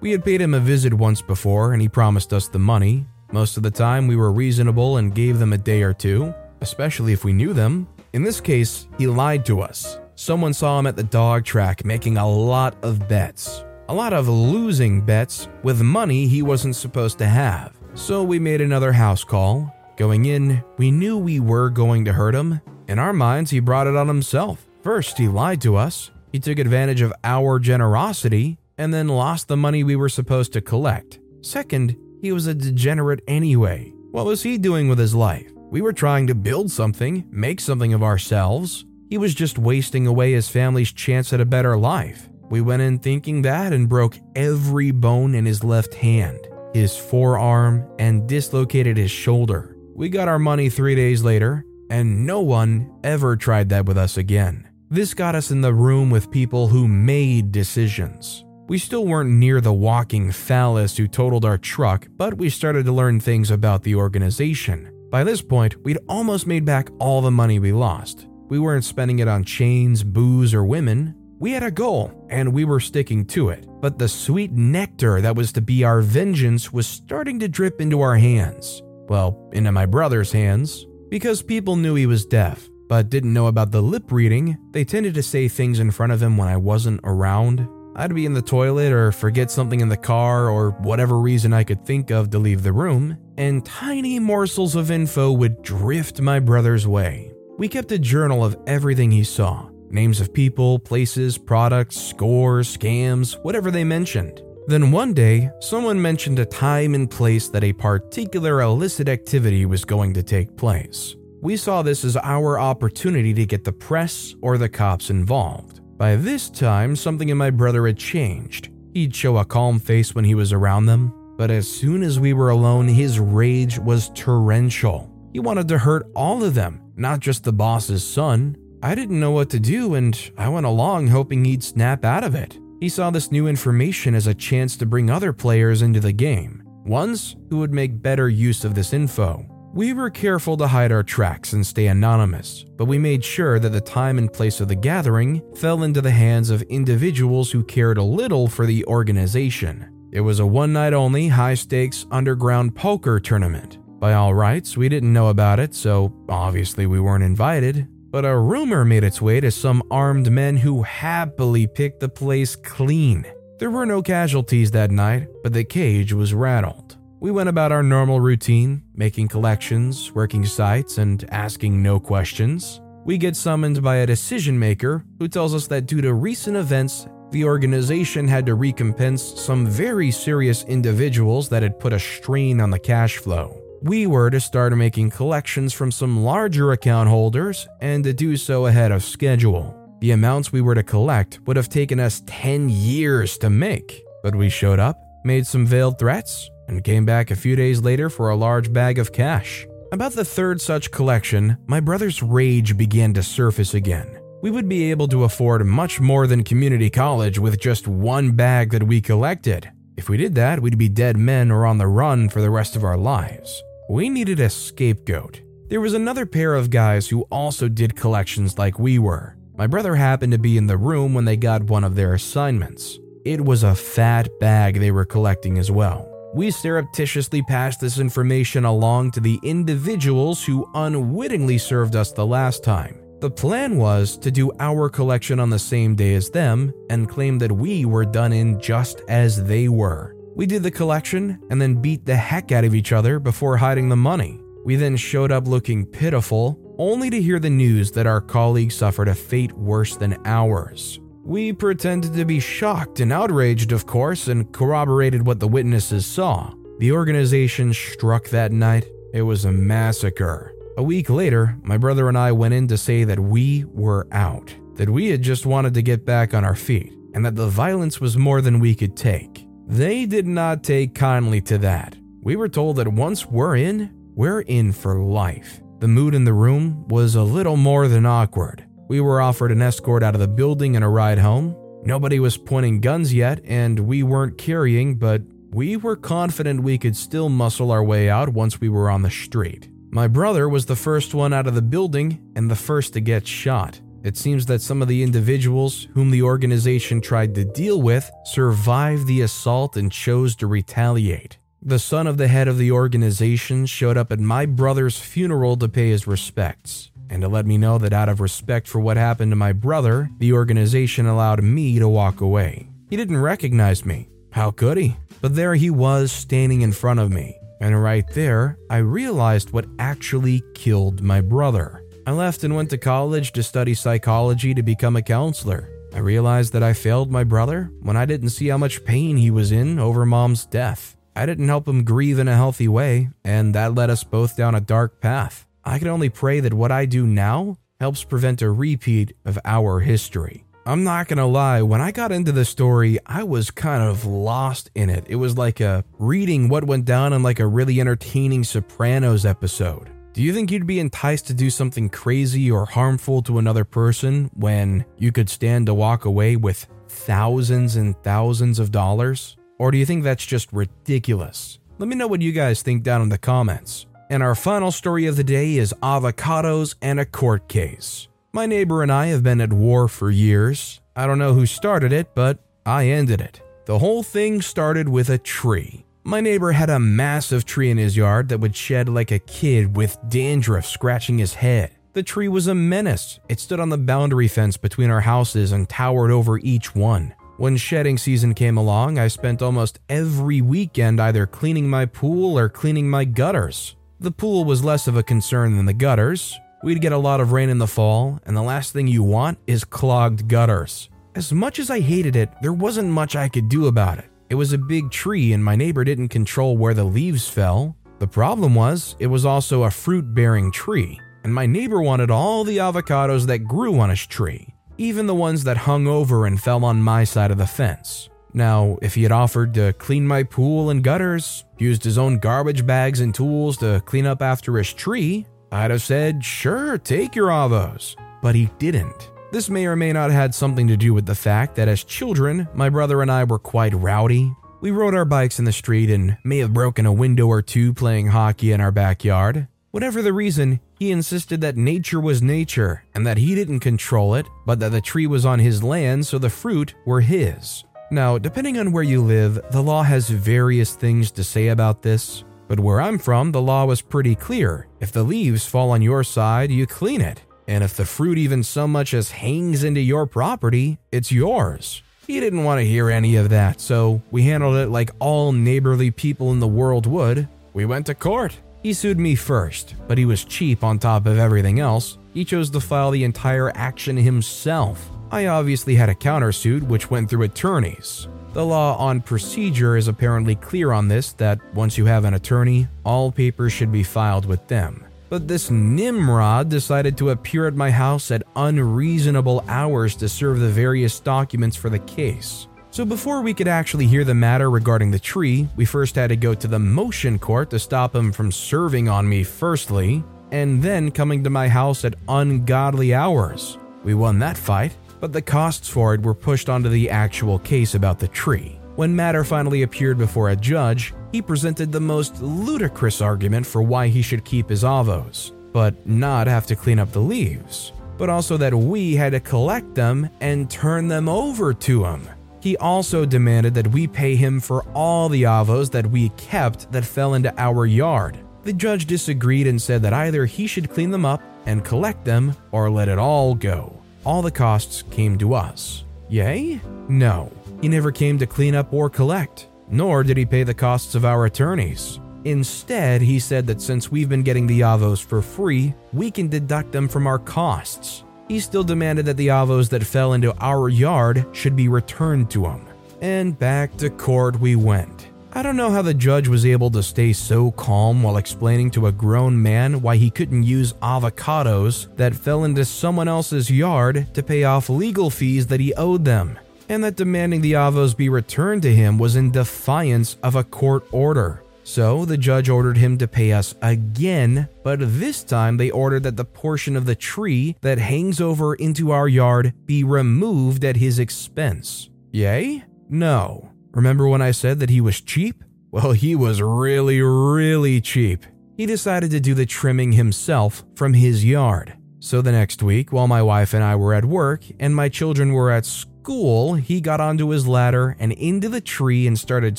We 0.00 0.10
had 0.10 0.26
paid 0.26 0.42
him 0.42 0.52
a 0.52 0.60
visit 0.60 0.92
once 0.92 1.22
before 1.22 1.72
and 1.72 1.80
he 1.80 1.88
promised 1.88 2.34
us 2.34 2.48
the 2.48 2.58
money. 2.58 3.06
Most 3.32 3.56
of 3.56 3.62
the 3.62 3.70
time, 3.70 4.06
we 4.06 4.16
were 4.16 4.30
reasonable 4.30 4.98
and 4.98 5.14
gave 5.14 5.38
them 5.38 5.54
a 5.54 5.58
day 5.58 5.82
or 5.82 5.94
two, 5.94 6.34
especially 6.60 7.14
if 7.14 7.24
we 7.24 7.32
knew 7.32 7.54
them. 7.54 7.88
In 8.16 8.22
this 8.22 8.40
case, 8.40 8.88
he 8.96 9.06
lied 9.06 9.44
to 9.44 9.60
us. 9.60 10.00
Someone 10.14 10.54
saw 10.54 10.78
him 10.78 10.86
at 10.86 10.96
the 10.96 11.02
dog 11.02 11.44
track 11.44 11.84
making 11.84 12.16
a 12.16 12.26
lot 12.26 12.82
of 12.82 13.06
bets. 13.06 13.62
A 13.90 13.94
lot 13.94 14.14
of 14.14 14.26
losing 14.26 15.02
bets 15.02 15.48
with 15.62 15.82
money 15.82 16.26
he 16.26 16.40
wasn't 16.40 16.76
supposed 16.76 17.18
to 17.18 17.26
have. 17.26 17.76
So 17.92 18.22
we 18.22 18.38
made 18.38 18.62
another 18.62 18.90
house 18.90 19.22
call. 19.22 19.70
Going 19.98 20.24
in, 20.24 20.64
we 20.78 20.90
knew 20.90 21.18
we 21.18 21.40
were 21.40 21.68
going 21.68 22.06
to 22.06 22.12
hurt 22.14 22.34
him. 22.34 22.62
In 22.88 22.98
our 22.98 23.12
minds, 23.12 23.50
he 23.50 23.60
brought 23.60 23.86
it 23.86 23.96
on 23.96 24.08
himself. 24.08 24.66
First, 24.82 25.18
he 25.18 25.28
lied 25.28 25.60
to 25.60 25.76
us. 25.76 26.10
He 26.32 26.40
took 26.40 26.58
advantage 26.58 27.02
of 27.02 27.12
our 27.22 27.58
generosity 27.58 28.56
and 28.78 28.94
then 28.94 29.08
lost 29.08 29.46
the 29.46 29.58
money 29.58 29.84
we 29.84 29.96
were 29.96 30.08
supposed 30.08 30.54
to 30.54 30.62
collect. 30.62 31.18
Second, 31.42 31.94
he 32.22 32.32
was 32.32 32.46
a 32.46 32.54
degenerate 32.54 33.20
anyway. 33.28 33.92
What 34.10 34.24
was 34.24 34.42
he 34.42 34.56
doing 34.56 34.88
with 34.88 34.98
his 34.98 35.14
life? 35.14 35.52
We 35.68 35.80
were 35.80 35.92
trying 35.92 36.28
to 36.28 36.34
build 36.34 36.70
something, 36.70 37.26
make 37.30 37.60
something 37.60 37.92
of 37.92 38.02
ourselves. 38.02 38.84
He 39.10 39.18
was 39.18 39.34
just 39.34 39.58
wasting 39.58 40.06
away 40.06 40.32
his 40.32 40.48
family's 40.48 40.92
chance 40.92 41.32
at 41.32 41.40
a 41.40 41.44
better 41.44 41.76
life. 41.76 42.28
We 42.48 42.60
went 42.60 42.82
in 42.82 43.00
thinking 43.00 43.42
that 43.42 43.72
and 43.72 43.88
broke 43.88 44.16
every 44.36 44.92
bone 44.92 45.34
in 45.34 45.44
his 45.44 45.64
left 45.64 45.94
hand, 45.94 46.38
his 46.72 46.96
forearm, 46.96 47.84
and 47.98 48.28
dislocated 48.28 48.96
his 48.96 49.10
shoulder. 49.10 49.76
We 49.92 50.08
got 50.08 50.28
our 50.28 50.38
money 50.38 50.70
three 50.70 50.94
days 50.94 51.24
later, 51.24 51.64
and 51.90 52.24
no 52.24 52.42
one 52.42 52.92
ever 53.02 53.36
tried 53.36 53.68
that 53.70 53.86
with 53.86 53.98
us 53.98 54.16
again. 54.16 54.68
This 54.88 55.14
got 55.14 55.34
us 55.34 55.50
in 55.50 55.62
the 55.62 55.74
room 55.74 56.10
with 56.10 56.30
people 56.30 56.68
who 56.68 56.86
made 56.86 57.50
decisions. 57.50 58.44
We 58.68 58.78
still 58.78 59.04
weren't 59.04 59.30
near 59.30 59.60
the 59.60 59.72
walking 59.72 60.30
phallus 60.30 60.96
who 60.96 61.08
totaled 61.08 61.44
our 61.44 61.58
truck, 61.58 62.06
but 62.16 62.34
we 62.34 62.50
started 62.50 62.84
to 62.86 62.92
learn 62.92 63.18
things 63.18 63.50
about 63.50 63.82
the 63.82 63.96
organization. 63.96 64.92
By 65.10 65.22
this 65.22 65.40
point, 65.40 65.82
we'd 65.84 65.98
almost 66.08 66.46
made 66.46 66.64
back 66.64 66.90
all 66.98 67.20
the 67.20 67.30
money 67.30 67.58
we 67.58 67.72
lost. 67.72 68.26
We 68.48 68.58
weren't 68.58 68.84
spending 68.84 69.20
it 69.20 69.28
on 69.28 69.44
chains, 69.44 70.02
booze, 70.02 70.52
or 70.52 70.64
women. 70.64 71.14
We 71.38 71.52
had 71.52 71.62
a 71.62 71.70
goal, 71.70 72.26
and 72.28 72.52
we 72.52 72.64
were 72.64 72.80
sticking 72.80 73.24
to 73.26 73.50
it. 73.50 73.66
But 73.80 73.98
the 73.98 74.08
sweet 74.08 74.52
nectar 74.52 75.20
that 75.20 75.36
was 75.36 75.52
to 75.52 75.60
be 75.60 75.84
our 75.84 76.00
vengeance 76.00 76.72
was 76.72 76.86
starting 76.86 77.38
to 77.40 77.48
drip 77.48 77.80
into 77.80 78.00
our 78.00 78.16
hands. 78.16 78.82
Well, 79.08 79.50
into 79.52 79.70
my 79.70 79.86
brother's 79.86 80.32
hands. 80.32 80.86
Because 81.08 81.42
people 81.42 81.76
knew 81.76 81.94
he 81.94 82.06
was 82.06 82.26
deaf, 82.26 82.68
but 82.88 83.08
didn't 83.08 83.32
know 83.32 83.46
about 83.46 83.70
the 83.70 83.82
lip 83.82 84.10
reading, 84.10 84.58
they 84.72 84.84
tended 84.84 85.14
to 85.14 85.22
say 85.22 85.46
things 85.46 85.78
in 85.78 85.92
front 85.92 86.12
of 86.12 86.22
him 86.22 86.36
when 86.36 86.48
I 86.48 86.56
wasn't 86.56 87.00
around. 87.04 87.68
I'd 87.94 88.14
be 88.14 88.26
in 88.26 88.34
the 88.34 88.42
toilet 88.42 88.92
or 88.92 89.12
forget 89.12 89.50
something 89.50 89.80
in 89.80 89.88
the 89.88 89.96
car 89.96 90.50
or 90.50 90.72
whatever 90.72 91.18
reason 91.18 91.52
I 91.52 91.64
could 91.64 91.86
think 91.86 92.10
of 92.10 92.30
to 92.30 92.38
leave 92.38 92.62
the 92.62 92.72
room, 92.72 93.16
and 93.36 93.64
tiny 93.64 94.18
morsels 94.18 94.74
of 94.76 94.90
info 94.90 95.32
would 95.32 95.62
drift 95.62 96.20
my 96.20 96.38
brother's 96.38 96.86
way. 96.86 97.32
We 97.58 97.68
kept 97.68 97.92
a 97.92 97.98
journal 97.98 98.44
of 98.44 98.56
everything 98.66 99.10
he 99.10 99.24
saw 99.24 99.70
names 99.88 100.20
of 100.20 100.34
people, 100.34 100.78
places, 100.78 101.38
products, 101.38 101.96
scores, 101.96 102.76
scams, 102.76 103.42
whatever 103.44 103.70
they 103.70 103.84
mentioned. 103.84 104.42
Then 104.66 104.90
one 104.90 105.14
day, 105.14 105.48
someone 105.60 106.02
mentioned 106.02 106.40
a 106.40 106.44
time 106.44 106.94
and 106.94 107.08
place 107.10 107.48
that 107.50 107.62
a 107.62 107.72
particular 107.72 108.62
illicit 108.62 109.08
activity 109.08 109.64
was 109.64 109.84
going 109.84 110.12
to 110.14 110.24
take 110.24 110.56
place. 110.56 111.14
We 111.40 111.56
saw 111.56 111.82
this 111.82 112.04
as 112.04 112.16
our 112.16 112.58
opportunity 112.58 113.32
to 113.34 113.46
get 113.46 113.62
the 113.62 113.72
press 113.72 114.34
or 114.42 114.58
the 114.58 114.68
cops 114.68 115.10
involved. 115.10 115.80
By 115.96 116.16
this 116.16 116.50
time, 116.50 116.96
something 116.96 117.28
in 117.28 117.38
my 117.38 117.50
brother 117.50 117.86
had 117.86 117.96
changed. 117.96 118.70
He'd 118.92 119.14
show 119.14 119.38
a 119.38 119.44
calm 119.44 119.78
face 119.78 120.14
when 120.14 120.24
he 120.24 120.34
was 120.34 120.52
around 120.52 120.86
them, 120.86 121.12
but 121.36 121.50
as 121.50 121.68
soon 121.68 122.02
as 122.02 122.18
we 122.18 122.32
were 122.32 122.50
alone, 122.50 122.88
his 122.88 123.20
rage 123.20 123.78
was 123.78 124.10
torrential. 124.14 125.12
He 125.32 125.40
wanted 125.40 125.68
to 125.68 125.78
hurt 125.78 126.10
all 126.14 126.42
of 126.42 126.54
them, 126.54 126.80
not 126.96 127.20
just 127.20 127.44
the 127.44 127.52
boss's 127.52 128.06
son. 128.06 128.56
I 128.82 128.94
didn't 128.94 129.20
know 129.20 129.32
what 129.32 129.50
to 129.50 129.60
do, 129.60 129.94
and 129.94 130.18
I 130.38 130.48
went 130.48 130.66
along 130.66 131.08
hoping 131.08 131.44
he'd 131.44 131.62
snap 131.62 132.04
out 132.04 132.24
of 132.24 132.34
it. 132.34 132.58
He 132.80 132.88
saw 132.88 133.10
this 133.10 133.30
new 133.30 133.46
information 133.46 134.14
as 134.14 134.26
a 134.26 134.34
chance 134.34 134.76
to 134.76 134.86
bring 134.86 135.10
other 135.10 135.32
players 135.32 135.82
into 135.82 136.00
the 136.00 136.12
game, 136.12 136.62
ones 136.84 137.36
who 137.50 137.58
would 137.58 137.72
make 137.72 138.02
better 138.02 138.28
use 138.28 138.64
of 138.64 138.74
this 138.74 138.92
info. 138.92 139.44
We 139.74 139.92
were 139.92 140.08
careful 140.08 140.56
to 140.56 140.66
hide 140.66 140.90
our 140.90 141.02
tracks 141.02 141.52
and 141.52 141.66
stay 141.66 141.88
anonymous, 141.88 142.64
but 142.76 142.86
we 142.86 142.96
made 142.96 143.22
sure 143.22 143.58
that 143.58 143.70
the 143.70 143.80
time 143.80 144.16
and 144.16 144.32
place 144.32 144.60
of 144.60 144.68
the 144.68 144.74
gathering 144.74 145.42
fell 145.54 145.82
into 145.82 146.00
the 146.00 146.10
hands 146.10 146.48
of 146.48 146.62
individuals 146.62 147.50
who 147.50 147.62
cared 147.62 147.98
a 147.98 148.02
little 148.02 148.48
for 148.48 148.64
the 148.64 148.86
organization. 148.86 149.95
It 150.16 150.22
was 150.22 150.40
a 150.40 150.46
one 150.46 150.72
night 150.72 150.94
only, 150.94 151.28
high 151.28 151.52
stakes 151.52 152.06
underground 152.10 152.74
poker 152.74 153.20
tournament. 153.20 153.76
By 154.00 154.14
all 154.14 154.32
rights, 154.32 154.74
we 154.74 154.88
didn't 154.88 155.12
know 155.12 155.28
about 155.28 155.60
it, 155.60 155.74
so 155.74 156.10
obviously 156.30 156.86
we 156.86 156.98
weren't 156.98 157.22
invited. 157.22 157.86
But 158.10 158.24
a 158.24 158.34
rumor 158.34 158.86
made 158.86 159.04
its 159.04 159.20
way 159.20 159.40
to 159.40 159.50
some 159.50 159.82
armed 159.90 160.32
men 160.32 160.56
who 160.56 160.84
happily 160.84 161.66
picked 161.66 162.00
the 162.00 162.08
place 162.08 162.56
clean. 162.56 163.26
There 163.58 163.68
were 163.68 163.84
no 163.84 164.00
casualties 164.00 164.70
that 164.70 164.90
night, 164.90 165.28
but 165.42 165.52
the 165.52 165.64
cage 165.64 166.14
was 166.14 166.32
rattled. 166.32 166.96
We 167.20 167.30
went 167.30 167.50
about 167.50 167.70
our 167.70 167.82
normal 167.82 168.18
routine, 168.18 168.84
making 168.94 169.28
collections, 169.28 170.12
working 170.14 170.46
sites, 170.46 170.96
and 170.96 171.28
asking 171.30 171.82
no 171.82 172.00
questions. 172.00 172.80
We 173.04 173.18
get 173.18 173.36
summoned 173.36 173.82
by 173.82 173.96
a 173.96 174.06
decision 174.06 174.58
maker 174.58 175.04
who 175.18 175.28
tells 175.28 175.54
us 175.54 175.66
that 175.66 175.84
due 175.84 176.00
to 176.00 176.14
recent 176.14 176.56
events, 176.56 177.06
the 177.30 177.44
organization 177.44 178.28
had 178.28 178.46
to 178.46 178.54
recompense 178.54 179.22
some 179.22 179.66
very 179.66 180.10
serious 180.10 180.64
individuals 180.64 181.48
that 181.48 181.62
had 181.62 181.80
put 181.80 181.92
a 181.92 181.98
strain 181.98 182.60
on 182.60 182.70
the 182.70 182.78
cash 182.78 183.18
flow. 183.18 183.60
We 183.82 184.06
were 184.06 184.30
to 184.30 184.40
start 184.40 184.76
making 184.76 185.10
collections 185.10 185.72
from 185.72 185.92
some 185.92 186.24
larger 186.24 186.72
account 186.72 187.08
holders 187.08 187.68
and 187.80 188.02
to 188.04 188.12
do 188.12 188.36
so 188.36 188.66
ahead 188.66 188.90
of 188.90 189.04
schedule. 189.04 189.74
The 190.00 190.12
amounts 190.12 190.52
we 190.52 190.60
were 190.60 190.74
to 190.74 190.82
collect 190.82 191.40
would 191.46 191.56
have 191.56 191.68
taken 191.68 192.00
us 192.00 192.22
10 192.26 192.68
years 192.68 193.38
to 193.38 193.50
make, 193.50 194.02
but 194.22 194.34
we 194.34 194.48
showed 194.48 194.78
up, 194.78 194.98
made 195.24 195.46
some 195.46 195.66
veiled 195.66 195.98
threats, 195.98 196.50
and 196.68 196.84
came 196.84 197.04
back 197.04 197.30
a 197.30 197.36
few 197.36 197.56
days 197.56 197.80
later 197.80 198.08
for 198.08 198.30
a 198.30 198.36
large 198.36 198.72
bag 198.72 198.98
of 198.98 199.12
cash. 199.12 199.66
About 199.92 200.12
the 200.12 200.24
third 200.24 200.60
such 200.60 200.90
collection, 200.90 201.56
my 201.66 201.80
brother's 201.80 202.22
rage 202.22 202.76
began 202.76 203.14
to 203.14 203.22
surface 203.22 203.74
again. 203.74 204.20
We 204.42 204.50
would 204.50 204.68
be 204.68 204.90
able 204.90 205.08
to 205.08 205.24
afford 205.24 205.64
much 205.66 205.98
more 205.98 206.26
than 206.26 206.44
community 206.44 206.90
college 206.90 207.38
with 207.38 207.58
just 207.58 207.88
one 207.88 208.32
bag 208.32 208.70
that 208.72 208.82
we 208.82 209.00
collected. 209.00 209.70
If 209.96 210.10
we 210.10 210.18
did 210.18 210.34
that, 210.34 210.60
we'd 210.60 210.76
be 210.76 210.90
dead 210.90 211.16
men 211.16 211.50
or 211.50 211.64
on 211.64 211.78
the 211.78 211.86
run 211.86 212.28
for 212.28 212.42
the 212.42 212.50
rest 212.50 212.76
of 212.76 212.84
our 212.84 212.98
lives. 212.98 213.62
We 213.88 214.10
needed 214.10 214.40
a 214.40 214.50
scapegoat. 214.50 215.40
There 215.68 215.80
was 215.80 215.94
another 215.94 216.26
pair 216.26 216.54
of 216.54 216.70
guys 216.70 217.08
who 217.08 217.22
also 217.22 217.68
did 217.68 217.96
collections 217.96 218.58
like 218.58 218.78
we 218.78 218.98
were. 218.98 219.36
My 219.56 219.66
brother 219.66 219.94
happened 219.94 220.32
to 220.32 220.38
be 220.38 220.58
in 220.58 220.66
the 220.66 220.76
room 220.76 221.14
when 221.14 221.24
they 221.24 221.38
got 221.38 221.62
one 221.62 221.82
of 221.82 221.94
their 221.94 222.12
assignments. 222.12 222.98
It 223.24 223.40
was 223.42 223.62
a 223.62 223.74
fat 223.74 224.28
bag 224.38 224.78
they 224.78 224.90
were 224.90 225.06
collecting 225.06 225.58
as 225.58 225.70
well. 225.70 226.12
We 226.34 226.50
surreptitiously 226.50 227.42
passed 227.42 227.80
this 227.80 227.98
information 227.98 228.66
along 228.66 229.12
to 229.12 229.20
the 229.20 229.40
individuals 229.42 230.44
who 230.44 230.68
unwittingly 230.74 231.56
served 231.56 231.96
us 231.96 232.12
the 232.12 232.26
last 232.26 232.62
time. 232.62 233.00
The 233.18 233.30
plan 233.30 233.78
was 233.78 234.18
to 234.18 234.30
do 234.30 234.52
our 234.60 234.90
collection 234.90 235.40
on 235.40 235.48
the 235.48 235.58
same 235.58 235.94
day 235.94 236.14
as 236.14 236.28
them 236.28 236.72
and 236.90 237.08
claim 237.08 237.38
that 237.38 237.50
we 237.50 237.86
were 237.86 238.04
done 238.04 238.32
in 238.32 238.60
just 238.60 239.00
as 239.08 239.42
they 239.42 239.68
were. 239.68 240.14
We 240.34 240.44
did 240.44 240.62
the 240.62 240.70
collection 240.70 241.40
and 241.48 241.60
then 241.60 241.80
beat 241.80 242.04
the 242.04 242.16
heck 242.16 242.52
out 242.52 242.64
of 242.64 242.74
each 242.74 242.92
other 242.92 243.18
before 243.18 243.56
hiding 243.56 243.88
the 243.88 243.96
money. 243.96 244.42
We 244.66 244.76
then 244.76 244.98
showed 244.98 245.32
up 245.32 245.48
looking 245.48 245.86
pitiful, 245.86 246.60
only 246.76 247.08
to 247.08 247.22
hear 247.22 247.38
the 247.38 247.48
news 247.48 247.90
that 247.92 248.06
our 248.06 248.20
colleague 248.20 248.70
suffered 248.70 249.08
a 249.08 249.14
fate 249.14 249.52
worse 249.54 249.96
than 249.96 250.18
ours. 250.26 251.00
We 251.24 251.54
pretended 251.54 252.12
to 252.14 252.24
be 252.26 252.38
shocked 252.38 253.00
and 253.00 253.12
outraged, 253.12 253.72
of 253.72 253.86
course, 253.86 254.28
and 254.28 254.52
corroborated 254.52 255.26
what 255.26 255.40
the 255.40 255.48
witnesses 255.48 256.04
saw. 256.04 256.52
The 256.80 256.92
organization 256.92 257.72
struck 257.72 258.28
that 258.28 258.52
night. 258.52 258.86
It 259.14 259.22
was 259.22 259.46
a 259.46 259.52
massacre. 259.52 260.52
A 260.78 260.82
week 260.82 261.08
later, 261.08 261.56
my 261.62 261.78
brother 261.78 262.06
and 262.06 262.18
I 262.18 262.32
went 262.32 262.52
in 262.52 262.68
to 262.68 262.76
say 262.76 263.04
that 263.04 263.18
we 263.18 263.64
were 263.64 264.06
out, 264.12 264.54
that 264.74 264.90
we 264.90 265.08
had 265.08 265.22
just 265.22 265.46
wanted 265.46 265.72
to 265.72 265.80
get 265.80 266.04
back 266.04 266.34
on 266.34 266.44
our 266.44 266.54
feet, 266.54 266.92
and 267.14 267.24
that 267.24 267.34
the 267.34 267.46
violence 267.46 267.98
was 267.98 268.18
more 268.18 268.42
than 268.42 268.60
we 268.60 268.74
could 268.74 268.94
take. 268.94 269.46
They 269.66 270.04
did 270.04 270.26
not 270.26 270.62
take 270.62 270.94
kindly 270.94 271.40
to 271.42 271.56
that. 271.58 271.96
We 272.20 272.36
were 272.36 272.50
told 272.50 272.76
that 272.76 272.88
once 272.88 273.24
we're 273.24 273.56
in, 273.56 273.90
we're 274.14 274.42
in 274.42 274.70
for 274.70 275.00
life. 275.00 275.62
The 275.78 275.88
mood 275.88 276.14
in 276.14 276.24
the 276.24 276.34
room 276.34 276.86
was 276.88 277.14
a 277.14 277.22
little 277.22 277.56
more 277.56 277.88
than 277.88 278.04
awkward. 278.04 278.62
We 278.86 279.00
were 279.00 279.22
offered 279.22 279.52
an 279.52 279.62
escort 279.62 280.02
out 280.02 280.14
of 280.14 280.20
the 280.20 280.28
building 280.28 280.76
and 280.76 280.84
a 280.84 280.88
ride 280.88 281.18
home. 281.18 281.56
Nobody 281.84 282.20
was 282.20 282.36
pointing 282.36 282.82
guns 282.82 283.14
yet, 283.14 283.40
and 283.46 283.80
we 283.80 284.02
weren't 284.02 284.36
carrying, 284.36 284.96
but 284.96 285.22
we 285.52 285.78
were 285.78 285.96
confident 285.96 286.62
we 286.62 286.76
could 286.76 286.98
still 286.98 287.30
muscle 287.30 287.70
our 287.70 287.82
way 287.82 288.10
out 288.10 288.28
once 288.28 288.60
we 288.60 288.68
were 288.68 288.90
on 288.90 289.00
the 289.00 289.10
street. 289.10 289.70
My 289.90 290.08
brother 290.08 290.48
was 290.48 290.66
the 290.66 290.76
first 290.76 291.14
one 291.14 291.32
out 291.32 291.46
of 291.46 291.54
the 291.54 291.62
building 291.62 292.32
and 292.36 292.50
the 292.50 292.56
first 292.56 292.92
to 292.92 293.00
get 293.00 293.26
shot. 293.26 293.80
it 294.06 294.16
seems 294.16 294.46
that 294.46 294.62
some 294.62 294.82
of 294.82 294.86
the 294.86 295.02
individuals 295.02 295.88
whom 295.94 296.12
the 296.12 296.22
organization 296.22 297.00
tried 297.00 297.34
to 297.34 297.44
deal 297.44 297.82
with 297.82 298.08
survived 298.24 299.08
the 299.08 299.20
assault 299.22 299.76
and 299.76 299.90
chose 299.90 300.36
to 300.36 300.46
retaliate. 300.46 301.38
The 301.60 301.80
son 301.80 302.06
of 302.06 302.16
the 302.16 302.28
head 302.28 302.46
of 302.46 302.56
the 302.56 302.70
organization 302.70 303.66
showed 303.66 303.96
up 303.96 304.12
at 304.12 304.20
my 304.20 304.46
brother's 304.46 304.96
funeral 304.96 305.56
to 305.56 305.68
pay 305.68 305.90
his 305.90 306.06
respects, 306.06 306.92
and 307.10 307.20
to 307.22 307.28
let 307.28 307.46
me 307.46 307.58
know 307.58 307.78
that 307.78 307.92
out 307.92 308.08
of 308.08 308.20
respect 308.20 308.68
for 308.68 308.78
what 308.78 308.96
happened 308.96 309.32
to 309.32 309.36
my 309.36 309.52
brother, 309.52 310.08
the 310.18 310.32
organization 310.32 311.06
allowed 311.06 311.42
me 311.42 311.80
to 311.80 311.88
walk 311.88 312.20
away. 312.20 312.68
He 312.88 312.96
didn't 312.96 313.16
recognize 313.16 313.84
me. 313.84 314.08
How 314.30 314.52
could 314.52 314.76
he? 314.76 314.96
But 315.20 315.34
there 315.34 315.56
he 315.56 315.70
was 315.70 316.12
standing 316.12 316.60
in 316.60 316.70
front 316.70 317.00
of 317.00 317.10
me, 317.10 317.36
and 317.60 317.82
right 317.82 318.06
there, 318.08 318.58
I 318.70 318.78
realized 318.78 319.50
what 319.50 319.66
actually 319.78 320.42
killed 320.54 321.02
my 321.02 321.20
brother. 321.20 321.82
I 322.06 322.12
left 322.12 322.44
and 322.44 322.54
went 322.54 322.70
to 322.70 322.78
college 322.78 323.32
to 323.32 323.42
study 323.42 323.74
psychology 323.74 324.54
to 324.54 324.62
become 324.62 324.96
a 324.96 325.02
counselor. 325.02 325.70
I 325.94 325.98
realized 325.98 326.52
that 326.52 326.62
I 326.62 326.72
failed 326.72 327.10
my 327.10 327.24
brother 327.24 327.70
when 327.80 327.96
I 327.96 328.04
didn't 328.04 328.28
see 328.28 328.48
how 328.48 328.58
much 328.58 328.84
pain 328.84 329.16
he 329.16 329.30
was 329.30 329.50
in 329.50 329.78
over 329.78 330.04
mom's 330.04 330.44
death. 330.46 330.96
I 331.16 331.24
didn't 331.24 331.48
help 331.48 331.66
him 331.66 331.84
grieve 331.84 332.18
in 332.18 332.28
a 332.28 332.36
healthy 332.36 332.68
way, 332.68 333.08
and 333.24 333.54
that 333.54 333.74
led 333.74 333.88
us 333.88 334.04
both 334.04 334.36
down 334.36 334.54
a 334.54 334.60
dark 334.60 335.00
path. 335.00 335.46
I 335.64 335.78
can 335.78 335.88
only 335.88 336.10
pray 336.10 336.40
that 336.40 336.54
what 336.54 336.70
I 336.70 336.84
do 336.84 337.06
now 337.06 337.56
helps 337.80 338.04
prevent 338.04 338.42
a 338.42 338.50
repeat 338.50 339.14
of 339.24 339.38
our 339.44 339.80
history. 339.80 340.44
I'm 340.68 340.82
not 340.82 341.06
gonna 341.06 341.28
lie, 341.28 341.62
when 341.62 341.80
I 341.80 341.92
got 341.92 342.10
into 342.10 342.32
the 342.32 342.44
story, 342.44 342.98
I 343.06 343.22
was 343.22 343.52
kind 343.52 343.84
of 343.84 344.04
lost 344.04 344.68
in 344.74 344.90
it. 344.90 345.04
It 345.06 345.14
was 345.14 345.38
like 345.38 345.60
a 345.60 345.84
reading 345.96 346.48
what 346.48 346.64
went 346.64 346.84
down 346.84 347.12
in 347.12 347.22
like 347.22 347.38
a 347.38 347.46
really 347.46 347.80
entertaining 347.80 348.42
Sopranos 348.42 349.24
episode. 349.24 349.88
Do 350.12 350.22
you 350.22 350.34
think 350.34 350.50
you'd 350.50 350.66
be 350.66 350.80
enticed 350.80 351.28
to 351.28 351.34
do 351.34 351.50
something 351.50 351.88
crazy 351.88 352.50
or 352.50 352.66
harmful 352.66 353.22
to 353.22 353.38
another 353.38 353.64
person 353.64 354.28
when 354.34 354.84
you 354.98 355.12
could 355.12 355.28
stand 355.30 355.66
to 355.66 355.74
walk 355.74 356.04
away 356.04 356.34
with 356.34 356.66
thousands 356.88 357.76
and 357.76 357.94
thousands 358.02 358.58
of 358.58 358.72
dollars? 358.72 359.36
Or 359.60 359.70
do 359.70 359.78
you 359.78 359.86
think 359.86 360.02
that's 360.02 360.26
just 360.26 360.52
ridiculous? 360.52 361.60
Let 361.78 361.88
me 361.88 361.94
know 361.94 362.08
what 362.08 362.22
you 362.22 362.32
guys 362.32 362.62
think 362.62 362.82
down 362.82 363.02
in 363.02 363.08
the 363.08 363.18
comments. 363.18 363.86
And 364.10 364.20
our 364.20 364.34
final 364.34 364.72
story 364.72 365.06
of 365.06 365.14
the 365.14 365.22
day 365.22 365.58
is 365.58 365.72
avocados 365.80 366.74
and 366.82 366.98
a 366.98 367.06
court 367.06 367.46
case. 367.46 368.08
My 368.36 368.44
neighbor 368.44 368.82
and 368.82 368.92
I 368.92 369.06
have 369.06 369.22
been 369.22 369.40
at 369.40 369.50
war 369.50 369.88
for 369.88 370.10
years. 370.10 370.82
I 370.94 371.06
don't 371.06 371.18
know 371.18 371.32
who 371.32 371.46
started 371.46 371.90
it, 371.90 372.14
but 372.14 372.38
I 372.66 372.88
ended 372.88 373.22
it. 373.22 373.40
The 373.64 373.78
whole 373.78 374.02
thing 374.02 374.42
started 374.42 374.90
with 374.90 375.08
a 375.08 375.16
tree. 375.16 375.86
My 376.04 376.20
neighbor 376.20 376.52
had 376.52 376.68
a 376.68 376.78
massive 376.78 377.46
tree 377.46 377.70
in 377.70 377.78
his 377.78 377.96
yard 377.96 378.28
that 378.28 378.40
would 378.40 378.54
shed 378.54 378.90
like 378.90 379.10
a 379.10 379.20
kid 379.20 379.74
with 379.74 379.96
dandruff 380.10 380.66
scratching 380.66 381.16
his 381.16 381.32
head. 381.32 381.70
The 381.94 382.02
tree 382.02 382.28
was 382.28 382.46
a 382.46 382.54
menace. 382.54 383.20
It 383.30 383.40
stood 383.40 383.58
on 383.58 383.70
the 383.70 383.78
boundary 383.78 384.28
fence 384.28 384.58
between 384.58 384.90
our 384.90 385.00
houses 385.00 385.52
and 385.52 385.66
towered 385.66 386.10
over 386.10 386.36
each 386.40 386.74
one. 386.74 387.14
When 387.38 387.56
shedding 387.56 387.96
season 387.96 388.34
came 388.34 388.58
along, 388.58 388.98
I 388.98 389.08
spent 389.08 389.40
almost 389.40 389.78
every 389.88 390.42
weekend 390.42 391.00
either 391.00 391.24
cleaning 391.24 391.70
my 391.70 391.86
pool 391.86 392.38
or 392.38 392.50
cleaning 392.50 392.90
my 392.90 393.06
gutters. 393.06 393.76
The 393.98 394.10
pool 394.10 394.44
was 394.44 394.62
less 394.62 394.86
of 394.86 394.94
a 394.98 395.02
concern 395.02 395.56
than 395.56 395.64
the 395.64 395.72
gutters. 395.72 396.38
We'd 396.66 396.80
get 396.80 396.90
a 396.90 396.98
lot 396.98 397.20
of 397.20 397.30
rain 397.30 397.48
in 397.48 397.58
the 397.58 397.68
fall, 397.68 398.18
and 398.26 398.36
the 398.36 398.42
last 398.42 398.72
thing 398.72 398.88
you 398.88 399.04
want 399.04 399.38
is 399.46 399.62
clogged 399.62 400.26
gutters. 400.26 400.90
As 401.14 401.32
much 401.32 401.60
as 401.60 401.70
I 401.70 401.78
hated 401.78 402.16
it, 402.16 402.28
there 402.42 402.52
wasn't 402.52 402.88
much 402.88 403.14
I 403.14 403.28
could 403.28 403.48
do 403.48 403.68
about 403.68 403.98
it. 403.98 404.10
It 404.30 404.34
was 404.34 404.52
a 404.52 404.58
big 404.58 404.90
tree, 404.90 405.32
and 405.32 405.44
my 405.44 405.54
neighbor 405.54 405.84
didn't 405.84 406.08
control 406.08 406.56
where 406.56 406.74
the 406.74 406.82
leaves 406.82 407.28
fell. 407.28 407.76
The 408.00 408.08
problem 408.08 408.56
was, 408.56 408.96
it 408.98 409.06
was 409.06 409.24
also 409.24 409.62
a 409.62 409.70
fruit 409.70 410.12
bearing 410.12 410.50
tree, 410.50 410.98
and 411.22 411.32
my 411.32 411.46
neighbor 411.46 411.80
wanted 411.80 412.10
all 412.10 412.42
the 412.42 412.56
avocados 412.56 413.26
that 413.26 413.46
grew 413.46 413.78
on 413.78 413.90
his 413.90 414.04
tree, 414.04 414.52
even 414.76 415.06
the 415.06 415.14
ones 415.14 415.44
that 415.44 415.56
hung 415.56 415.86
over 415.86 416.26
and 416.26 416.42
fell 416.42 416.64
on 416.64 416.82
my 416.82 417.04
side 417.04 417.30
of 417.30 417.38
the 417.38 417.46
fence. 417.46 418.08
Now, 418.34 418.76
if 418.82 418.96
he 418.96 419.04
had 419.04 419.12
offered 419.12 419.54
to 419.54 419.72
clean 419.74 420.04
my 420.04 420.24
pool 420.24 420.70
and 420.70 420.82
gutters, 420.82 421.44
used 421.58 421.84
his 421.84 421.96
own 421.96 422.18
garbage 422.18 422.66
bags 422.66 422.98
and 422.98 423.14
tools 423.14 423.56
to 423.58 423.84
clean 423.86 424.04
up 424.04 424.20
after 424.20 424.58
his 424.58 424.72
tree, 424.72 425.26
I'd 425.56 425.70
have 425.70 425.80
said, 425.80 426.22
sure, 426.22 426.76
take 426.76 427.16
your 427.16 427.28
avos. 427.28 427.96
But 428.20 428.34
he 428.34 428.50
didn't. 428.58 429.10
This 429.32 429.48
may 429.48 429.64
or 429.64 429.74
may 429.74 429.90
not 429.90 430.10
have 430.10 430.20
had 430.20 430.34
something 430.34 430.68
to 430.68 430.76
do 430.76 430.92
with 430.92 431.06
the 431.06 431.14
fact 431.14 431.56
that 431.56 431.66
as 431.66 431.82
children, 431.82 432.46
my 432.52 432.68
brother 432.68 433.00
and 433.00 433.10
I 433.10 433.24
were 433.24 433.38
quite 433.38 433.72
rowdy. 433.72 434.36
We 434.60 434.70
rode 434.70 434.94
our 434.94 435.06
bikes 435.06 435.38
in 435.38 435.46
the 435.46 435.52
street 435.52 435.88
and 435.88 436.18
may 436.24 436.38
have 436.38 436.52
broken 436.52 436.84
a 436.84 436.92
window 436.92 437.26
or 437.26 437.40
two 437.40 437.72
playing 437.72 438.08
hockey 438.08 438.52
in 438.52 438.60
our 438.60 438.70
backyard. 438.70 439.48
Whatever 439.70 440.02
the 440.02 440.12
reason, 440.12 440.60
he 440.78 440.90
insisted 440.90 441.40
that 441.40 441.56
nature 441.56 442.00
was 442.00 442.20
nature 442.20 442.84
and 442.94 443.06
that 443.06 443.16
he 443.16 443.34
didn't 443.34 443.60
control 443.60 444.14
it, 444.14 444.26
but 444.44 444.60
that 444.60 444.72
the 444.72 444.82
tree 444.82 445.06
was 445.06 445.24
on 445.24 445.38
his 445.38 445.62
land 445.62 446.06
so 446.06 446.18
the 446.18 446.28
fruit 446.28 446.74
were 446.84 447.00
his. 447.00 447.64
Now, 447.90 448.18
depending 448.18 448.58
on 448.58 448.72
where 448.72 448.82
you 448.82 449.02
live, 449.02 449.40
the 449.52 449.62
law 449.62 449.84
has 449.84 450.10
various 450.10 450.74
things 450.74 451.10
to 451.12 451.24
say 451.24 451.48
about 451.48 451.80
this, 451.80 452.24
but 452.48 452.60
where 452.60 452.80
I'm 452.80 452.98
from, 452.98 453.32
the 453.32 453.42
law 453.42 453.64
was 453.64 453.80
pretty 453.80 454.14
clear. 454.14 454.68
If 454.80 454.92
the 454.92 455.02
leaves 455.02 455.46
fall 455.46 455.70
on 455.70 455.82
your 455.82 456.04
side, 456.04 456.50
you 456.50 456.66
clean 456.66 457.00
it. 457.00 457.22
And 457.48 457.62
if 457.62 457.74
the 457.74 457.84
fruit 457.84 458.18
even 458.18 458.42
so 458.42 458.66
much 458.66 458.94
as 458.94 459.10
hangs 459.10 459.64
into 459.64 459.80
your 459.80 460.06
property, 460.06 460.78
it's 460.90 461.12
yours. 461.12 461.82
He 462.06 462.20
didn't 462.20 462.44
want 462.44 462.60
to 462.60 462.66
hear 462.66 462.88
any 462.88 463.16
of 463.16 463.30
that, 463.30 463.60
so 463.60 464.00
we 464.10 464.22
handled 464.22 464.56
it 464.56 464.68
like 464.68 464.90
all 465.00 465.32
neighborly 465.32 465.90
people 465.90 466.32
in 466.32 466.40
the 466.40 466.46
world 466.46 466.86
would. 466.86 467.28
We 467.52 467.64
went 467.64 467.86
to 467.86 467.94
court. 467.94 468.38
He 468.62 468.72
sued 468.72 468.98
me 468.98 469.14
first, 469.14 469.74
but 469.86 469.98
he 469.98 470.04
was 470.04 470.24
cheap 470.24 470.64
on 470.64 470.78
top 470.78 471.06
of 471.06 471.18
everything 471.18 471.60
else. 471.60 471.98
He 472.14 472.24
chose 472.24 472.50
to 472.50 472.60
file 472.60 472.90
the 472.90 473.04
entire 473.04 473.50
action 473.56 473.96
himself. 473.96 474.90
I 475.10 475.26
obviously 475.26 475.76
had 475.76 475.88
a 475.88 475.94
countersuit, 475.94 476.62
which 476.62 476.90
went 476.90 477.08
through 477.08 477.22
attorneys. 477.22 478.08
The 478.36 478.44
law 478.44 478.76
on 478.76 479.00
procedure 479.00 479.78
is 479.78 479.88
apparently 479.88 480.34
clear 480.34 480.70
on 480.70 480.88
this 480.88 481.14
that 481.14 481.40
once 481.54 481.78
you 481.78 481.86
have 481.86 482.04
an 482.04 482.12
attorney, 482.12 482.68
all 482.84 483.10
papers 483.10 483.54
should 483.54 483.72
be 483.72 483.82
filed 483.82 484.26
with 484.26 484.46
them. 484.46 484.84
But 485.08 485.26
this 485.26 485.50
Nimrod 485.50 486.50
decided 486.50 486.98
to 486.98 487.08
appear 487.08 487.46
at 487.46 487.54
my 487.54 487.70
house 487.70 488.10
at 488.10 488.24
unreasonable 488.36 489.42
hours 489.48 489.96
to 489.96 490.08
serve 490.10 490.38
the 490.38 490.50
various 490.50 491.00
documents 491.00 491.56
for 491.56 491.70
the 491.70 491.78
case. 491.78 492.46
So, 492.72 492.84
before 492.84 493.22
we 493.22 493.32
could 493.32 493.48
actually 493.48 493.86
hear 493.86 494.04
the 494.04 494.14
matter 494.14 494.50
regarding 494.50 494.90
the 494.90 494.98
tree, 494.98 495.48
we 495.56 495.64
first 495.64 495.94
had 495.94 496.08
to 496.08 496.16
go 496.16 496.34
to 496.34 496.46
the 496.46 496.58
motion 496.58 497.18
court 497.18 497.48
to 497.52 497.58
stop 497.58 497.96
him 497.96 498.12
from 498.12 498.30
serving 498.30 498.86
on 498.86 499.08
me, 499.08 499.22
firstly, 499.22 500.04
and 500.30 500.62
then 500.62 500.90
coming 500.90 501.24
to 501.24 501.30
my 501.30 501.48
house 501.48 501.86
at 501.86 501.94
ungodly 502.06 502.92
hours. 502.92 503.56
We 503.82 503.94
won 503.94 504.18
that 504.18 504.36
fight, 504.36 504.76
but 505.00 505.12
the 505.12 505.22
costs 505.22 505.68
for 505.68 505.94
it 505.94 506.02
were 506.02 506.14
pushed 506.14 506.48
onto 506.48 506.68
the 506.68 506.90
actual 506.90 507.38
case 507.38 507.74
about 507.74 507.98
the 507.98 508.08
tree. 508.08 508.58
When 508.76 508.94
matter 508.94 509.24
finally 509.24 509.62
appeared 509.62 509.96
before 509.96 510.30
a 510.30 510.36
judge, 510.36 510.92
he 511.12 511.22
presented 511.22 511.72
the 511.72 511.80
most 511.80 512.20
ludicrous 512.20 513.00
argument 513.00 513.46
for 513.46 513.62
why 513.62 513.88
he 513.88 514.02
should 514.02 514.24
keep 514.24 514.50
his 514.50 514.64
avos, 514.64 515.32
but 515.52 515.86
not 515.86 516.26
have 516.26 516.46
to 516.46 516.56
clean 516.56 516.78
up 516.78 516.92
the 516.92 517.00
leaves, 517.00 517.72
but 517.96 518.10
also 518.10 518.36
that 518.36 518.54
we 518.54 518.94
had 518.94 519.12
to 519.12 519.20
collect 519.20 519.74
them 519.74 520.10
and 520.20 520.50
turn 520.50 520.88
them 520.88 521.08
over 521.08 521.54
to 521.54 521.84
him. 521.84 522.06
He 522.42 522.56
also 522.58 523.06
demanded 523.06 523.54
that 523.54 523.68
we 523.68 523.86
pay 523.86 524.14
him 524.14 524.40
for 524.40 524.62
all 524.74 525.08
the 525.08 525.22
avos 525.22 525.70
that 525.70 525.86
we 525.86 526.10
kept 526.10 526.70
that 526.70 526.84
fell 526.84 527.14
into 527.14 527.34
our 527.38 527.66
yard. 527.66 528.18
The 528.44 528.52
judge 528.52 528.86
disagreed 528.86 529.46
and 529.46 529.60
said 529.60 529.82
that 529.82 529.92
either 529.92 530.26
he 530.26 530.46
should 530.46 530.70
clean 530.70 530.90
them 530.90 531.04
up 531.04 531.22
and 531.46 531.64
collect 531.64 532.04
them 532.04 532.36
or 532.52 532.70
let 532.70 532.88
it 532.88 532.98
all 532.98 533.34
go. 533.34 533.75
All 534.06 534.22
the 534.22 534.30
costs 534.30 534.84
came 534.92 535.18
to 535.18 535.34
us. 535.34 535.82
Yay? 536.08 536.60
No. 536.88 537.32
He 537.60 537.68
never 537.68 537.90
came 537.90 538.20
to 538.20 538.26
clean 538.26 538.54
up 538.54 538.72
or 538.72 538.88
collect, 538.88 539.48
nor 539.68 540.04
did 540.04 540.16
he 540.16 540.24
pay 540.24 540.44
the 540.44 540.54
costs 540.54 540.94
of 540.94 541.04
our 541.04 541.24
attorneys. 541.24 541.98
Instead, 542.24 543.02
he 543.02 543.18
said 543.18 543.48
that 543.48 543.60
since 543.60 543.90
we've 543.90 544.08
been 544.08 544.22
getting 544.22 544.46
the 544.46 544.60
avos 544.60 545.04
for 545.04 545.20
free, 545.20 545.74
we 545.92 546.12
can 546.12 546.28
deduct 546.28 546.70
them 546.70 546.86
from 546.86 547.08
our 547.08 547.18
costs. 547.18 548.04
He 548.28 548.38
still 548.38 548.62
demanded 548.62 549.06
that 549.06 549.16
the 549.16 549.26
avos 549.26 549.68
that 549.70 549.82
fell 549.82 550.12
into 550.12 550.32
our 550.38 550.68
yard 550.68 551.26
should 551.32 551.56
be 551.56 551.66
returned 551.66 552.30
to 552.30 552.44
him. 552.46 552.64
And 553.00 553.36
back 553.36 553.76
to 553.78 553.90
court 553.90 554.38
we 554.38 554.54
went. 554.54 555.08
I 555.36 555.42
don't 555.42 555.58
know 555.58 555.70
how 555.70 555.82
the 555.82 555.92
judge 555.92 556.28
was 556.28 556.46
able 556.46 556.70
to 556.70 556.82
stay 556.82 557.12
so 557.12 557.50
calm 557.50 558.02
while 558.02 558.16
explaining 558.16 558.70
to 558.70 558.86
a 558.86 558.92
grown 558.92 559.42
man 559.42 559.82
why 559.82 559.96
he 559.96 560.08
couldn't 560.08 560.44
use 560.44 560.72
avocados 560.80 561.94
that 561.96 562.14
fell 562.14 562.44
into 562.44 562.64
someone 562.64 563.06
else's 563.06 563.50
yard 563.50 564.06
to 564.14 564.22
pay 564.22 564.44
off 564.44 564.70
legal 564.70 565.10
fees 565.10 565.46
that 565.48 565.60
he 565.60 565.74
owed 565.74 566.06
them 566.06 566.38
and 566.70 566.82
that 566.82 566.96
demanding 566.96 567.42
the 567.42 567.52
avos 567.52 567.94
be 567.94 568.08
returned 568.08 568.62
to 568.62 568.74
him 568.74 568.96
was 568.96 569.14
in 569.14 569.30
defiance 569.30 570.16
of 570.22 570.36
a 570.36 570.42
court 570.42 570.86
order. 570.90 571.42
So 571.64 572.06
the 572.06 572.16
judge 572.16 572.48
ordered 572.48 572.78
him 572.78 572.96
to 572.96 573.06
pay 573.06 573.32
us 573.32 573.54
again, 573.60 574.48
but 574.64 574.78
this 574.80 575.22
time 575.22 575.58
they 575.58 575.70
ordered 575.70 576.04
that 576.04 576.16
the 576.16 576.24
portion 576.24 576.76
of 576.76 576.86
the 576.86 576.96
tree 576.96 577.56
that 577.60 577.76
hangs 577.76 578.22
over 578.22 578.54
into 578.54 578.90
our 578.90 579.06
yard 579.06 579.52
be 579.66 579.84
removed 579.84 580.64
at 580.64 580.76
his 580.76 580.98
expense. 580.98 581.90
Yay? 582.10 582.64
No. 582.88 583.52
Remember 583.76 584.08
when 584.08 584.22
I 584.22 584.30
said 584.30 584.58
that 584.60 584.70
he 584.70 584.80
was 584.80 585.02
cheap? 585.02 585.44
Well, 585.70 585.92
he 585.92 586.16
was 586.16 586.40
really, 586.40 587.02
really 587.02 587.82
cheap. 587.82 588.24
He 588.56 588.64
decided 588.64 589.10
to 589.10 589.20
do 589.20 589.34
the 589.34 589.44
trimming 589.44 589.92
himself 589.92 590.64
from 590.74 590.94
his 590.94 591.26
yard. 591.26 591.74
So 591.98 592.22
the 592.22 592.32
next 592.32 592.62
week, 592.62 592.90
while 592.90 593.06
my 593.06 593.20
wife 593.20 593.52
and 593.52 593.62
I 593.62 593.76
were 593.76 593.92
at 593.92 594.06
work 594.06 594.44
and 594.58 594.74
my 594.74 594.88
children 594.88 595.34
were 595.34 595.50
at 595.50 595.66
school, 595.66 596.54
he 596.54 596.80
got 596.80 597.02
onto 597.02 597.28
his 597.28 597.46
ladder 597.46 597.96
and 597.98 598.12
into 598.12 598.48
the 598.48 598.62
tree 598.62 599.06
and 599.06 599.18
started 599.18 599.58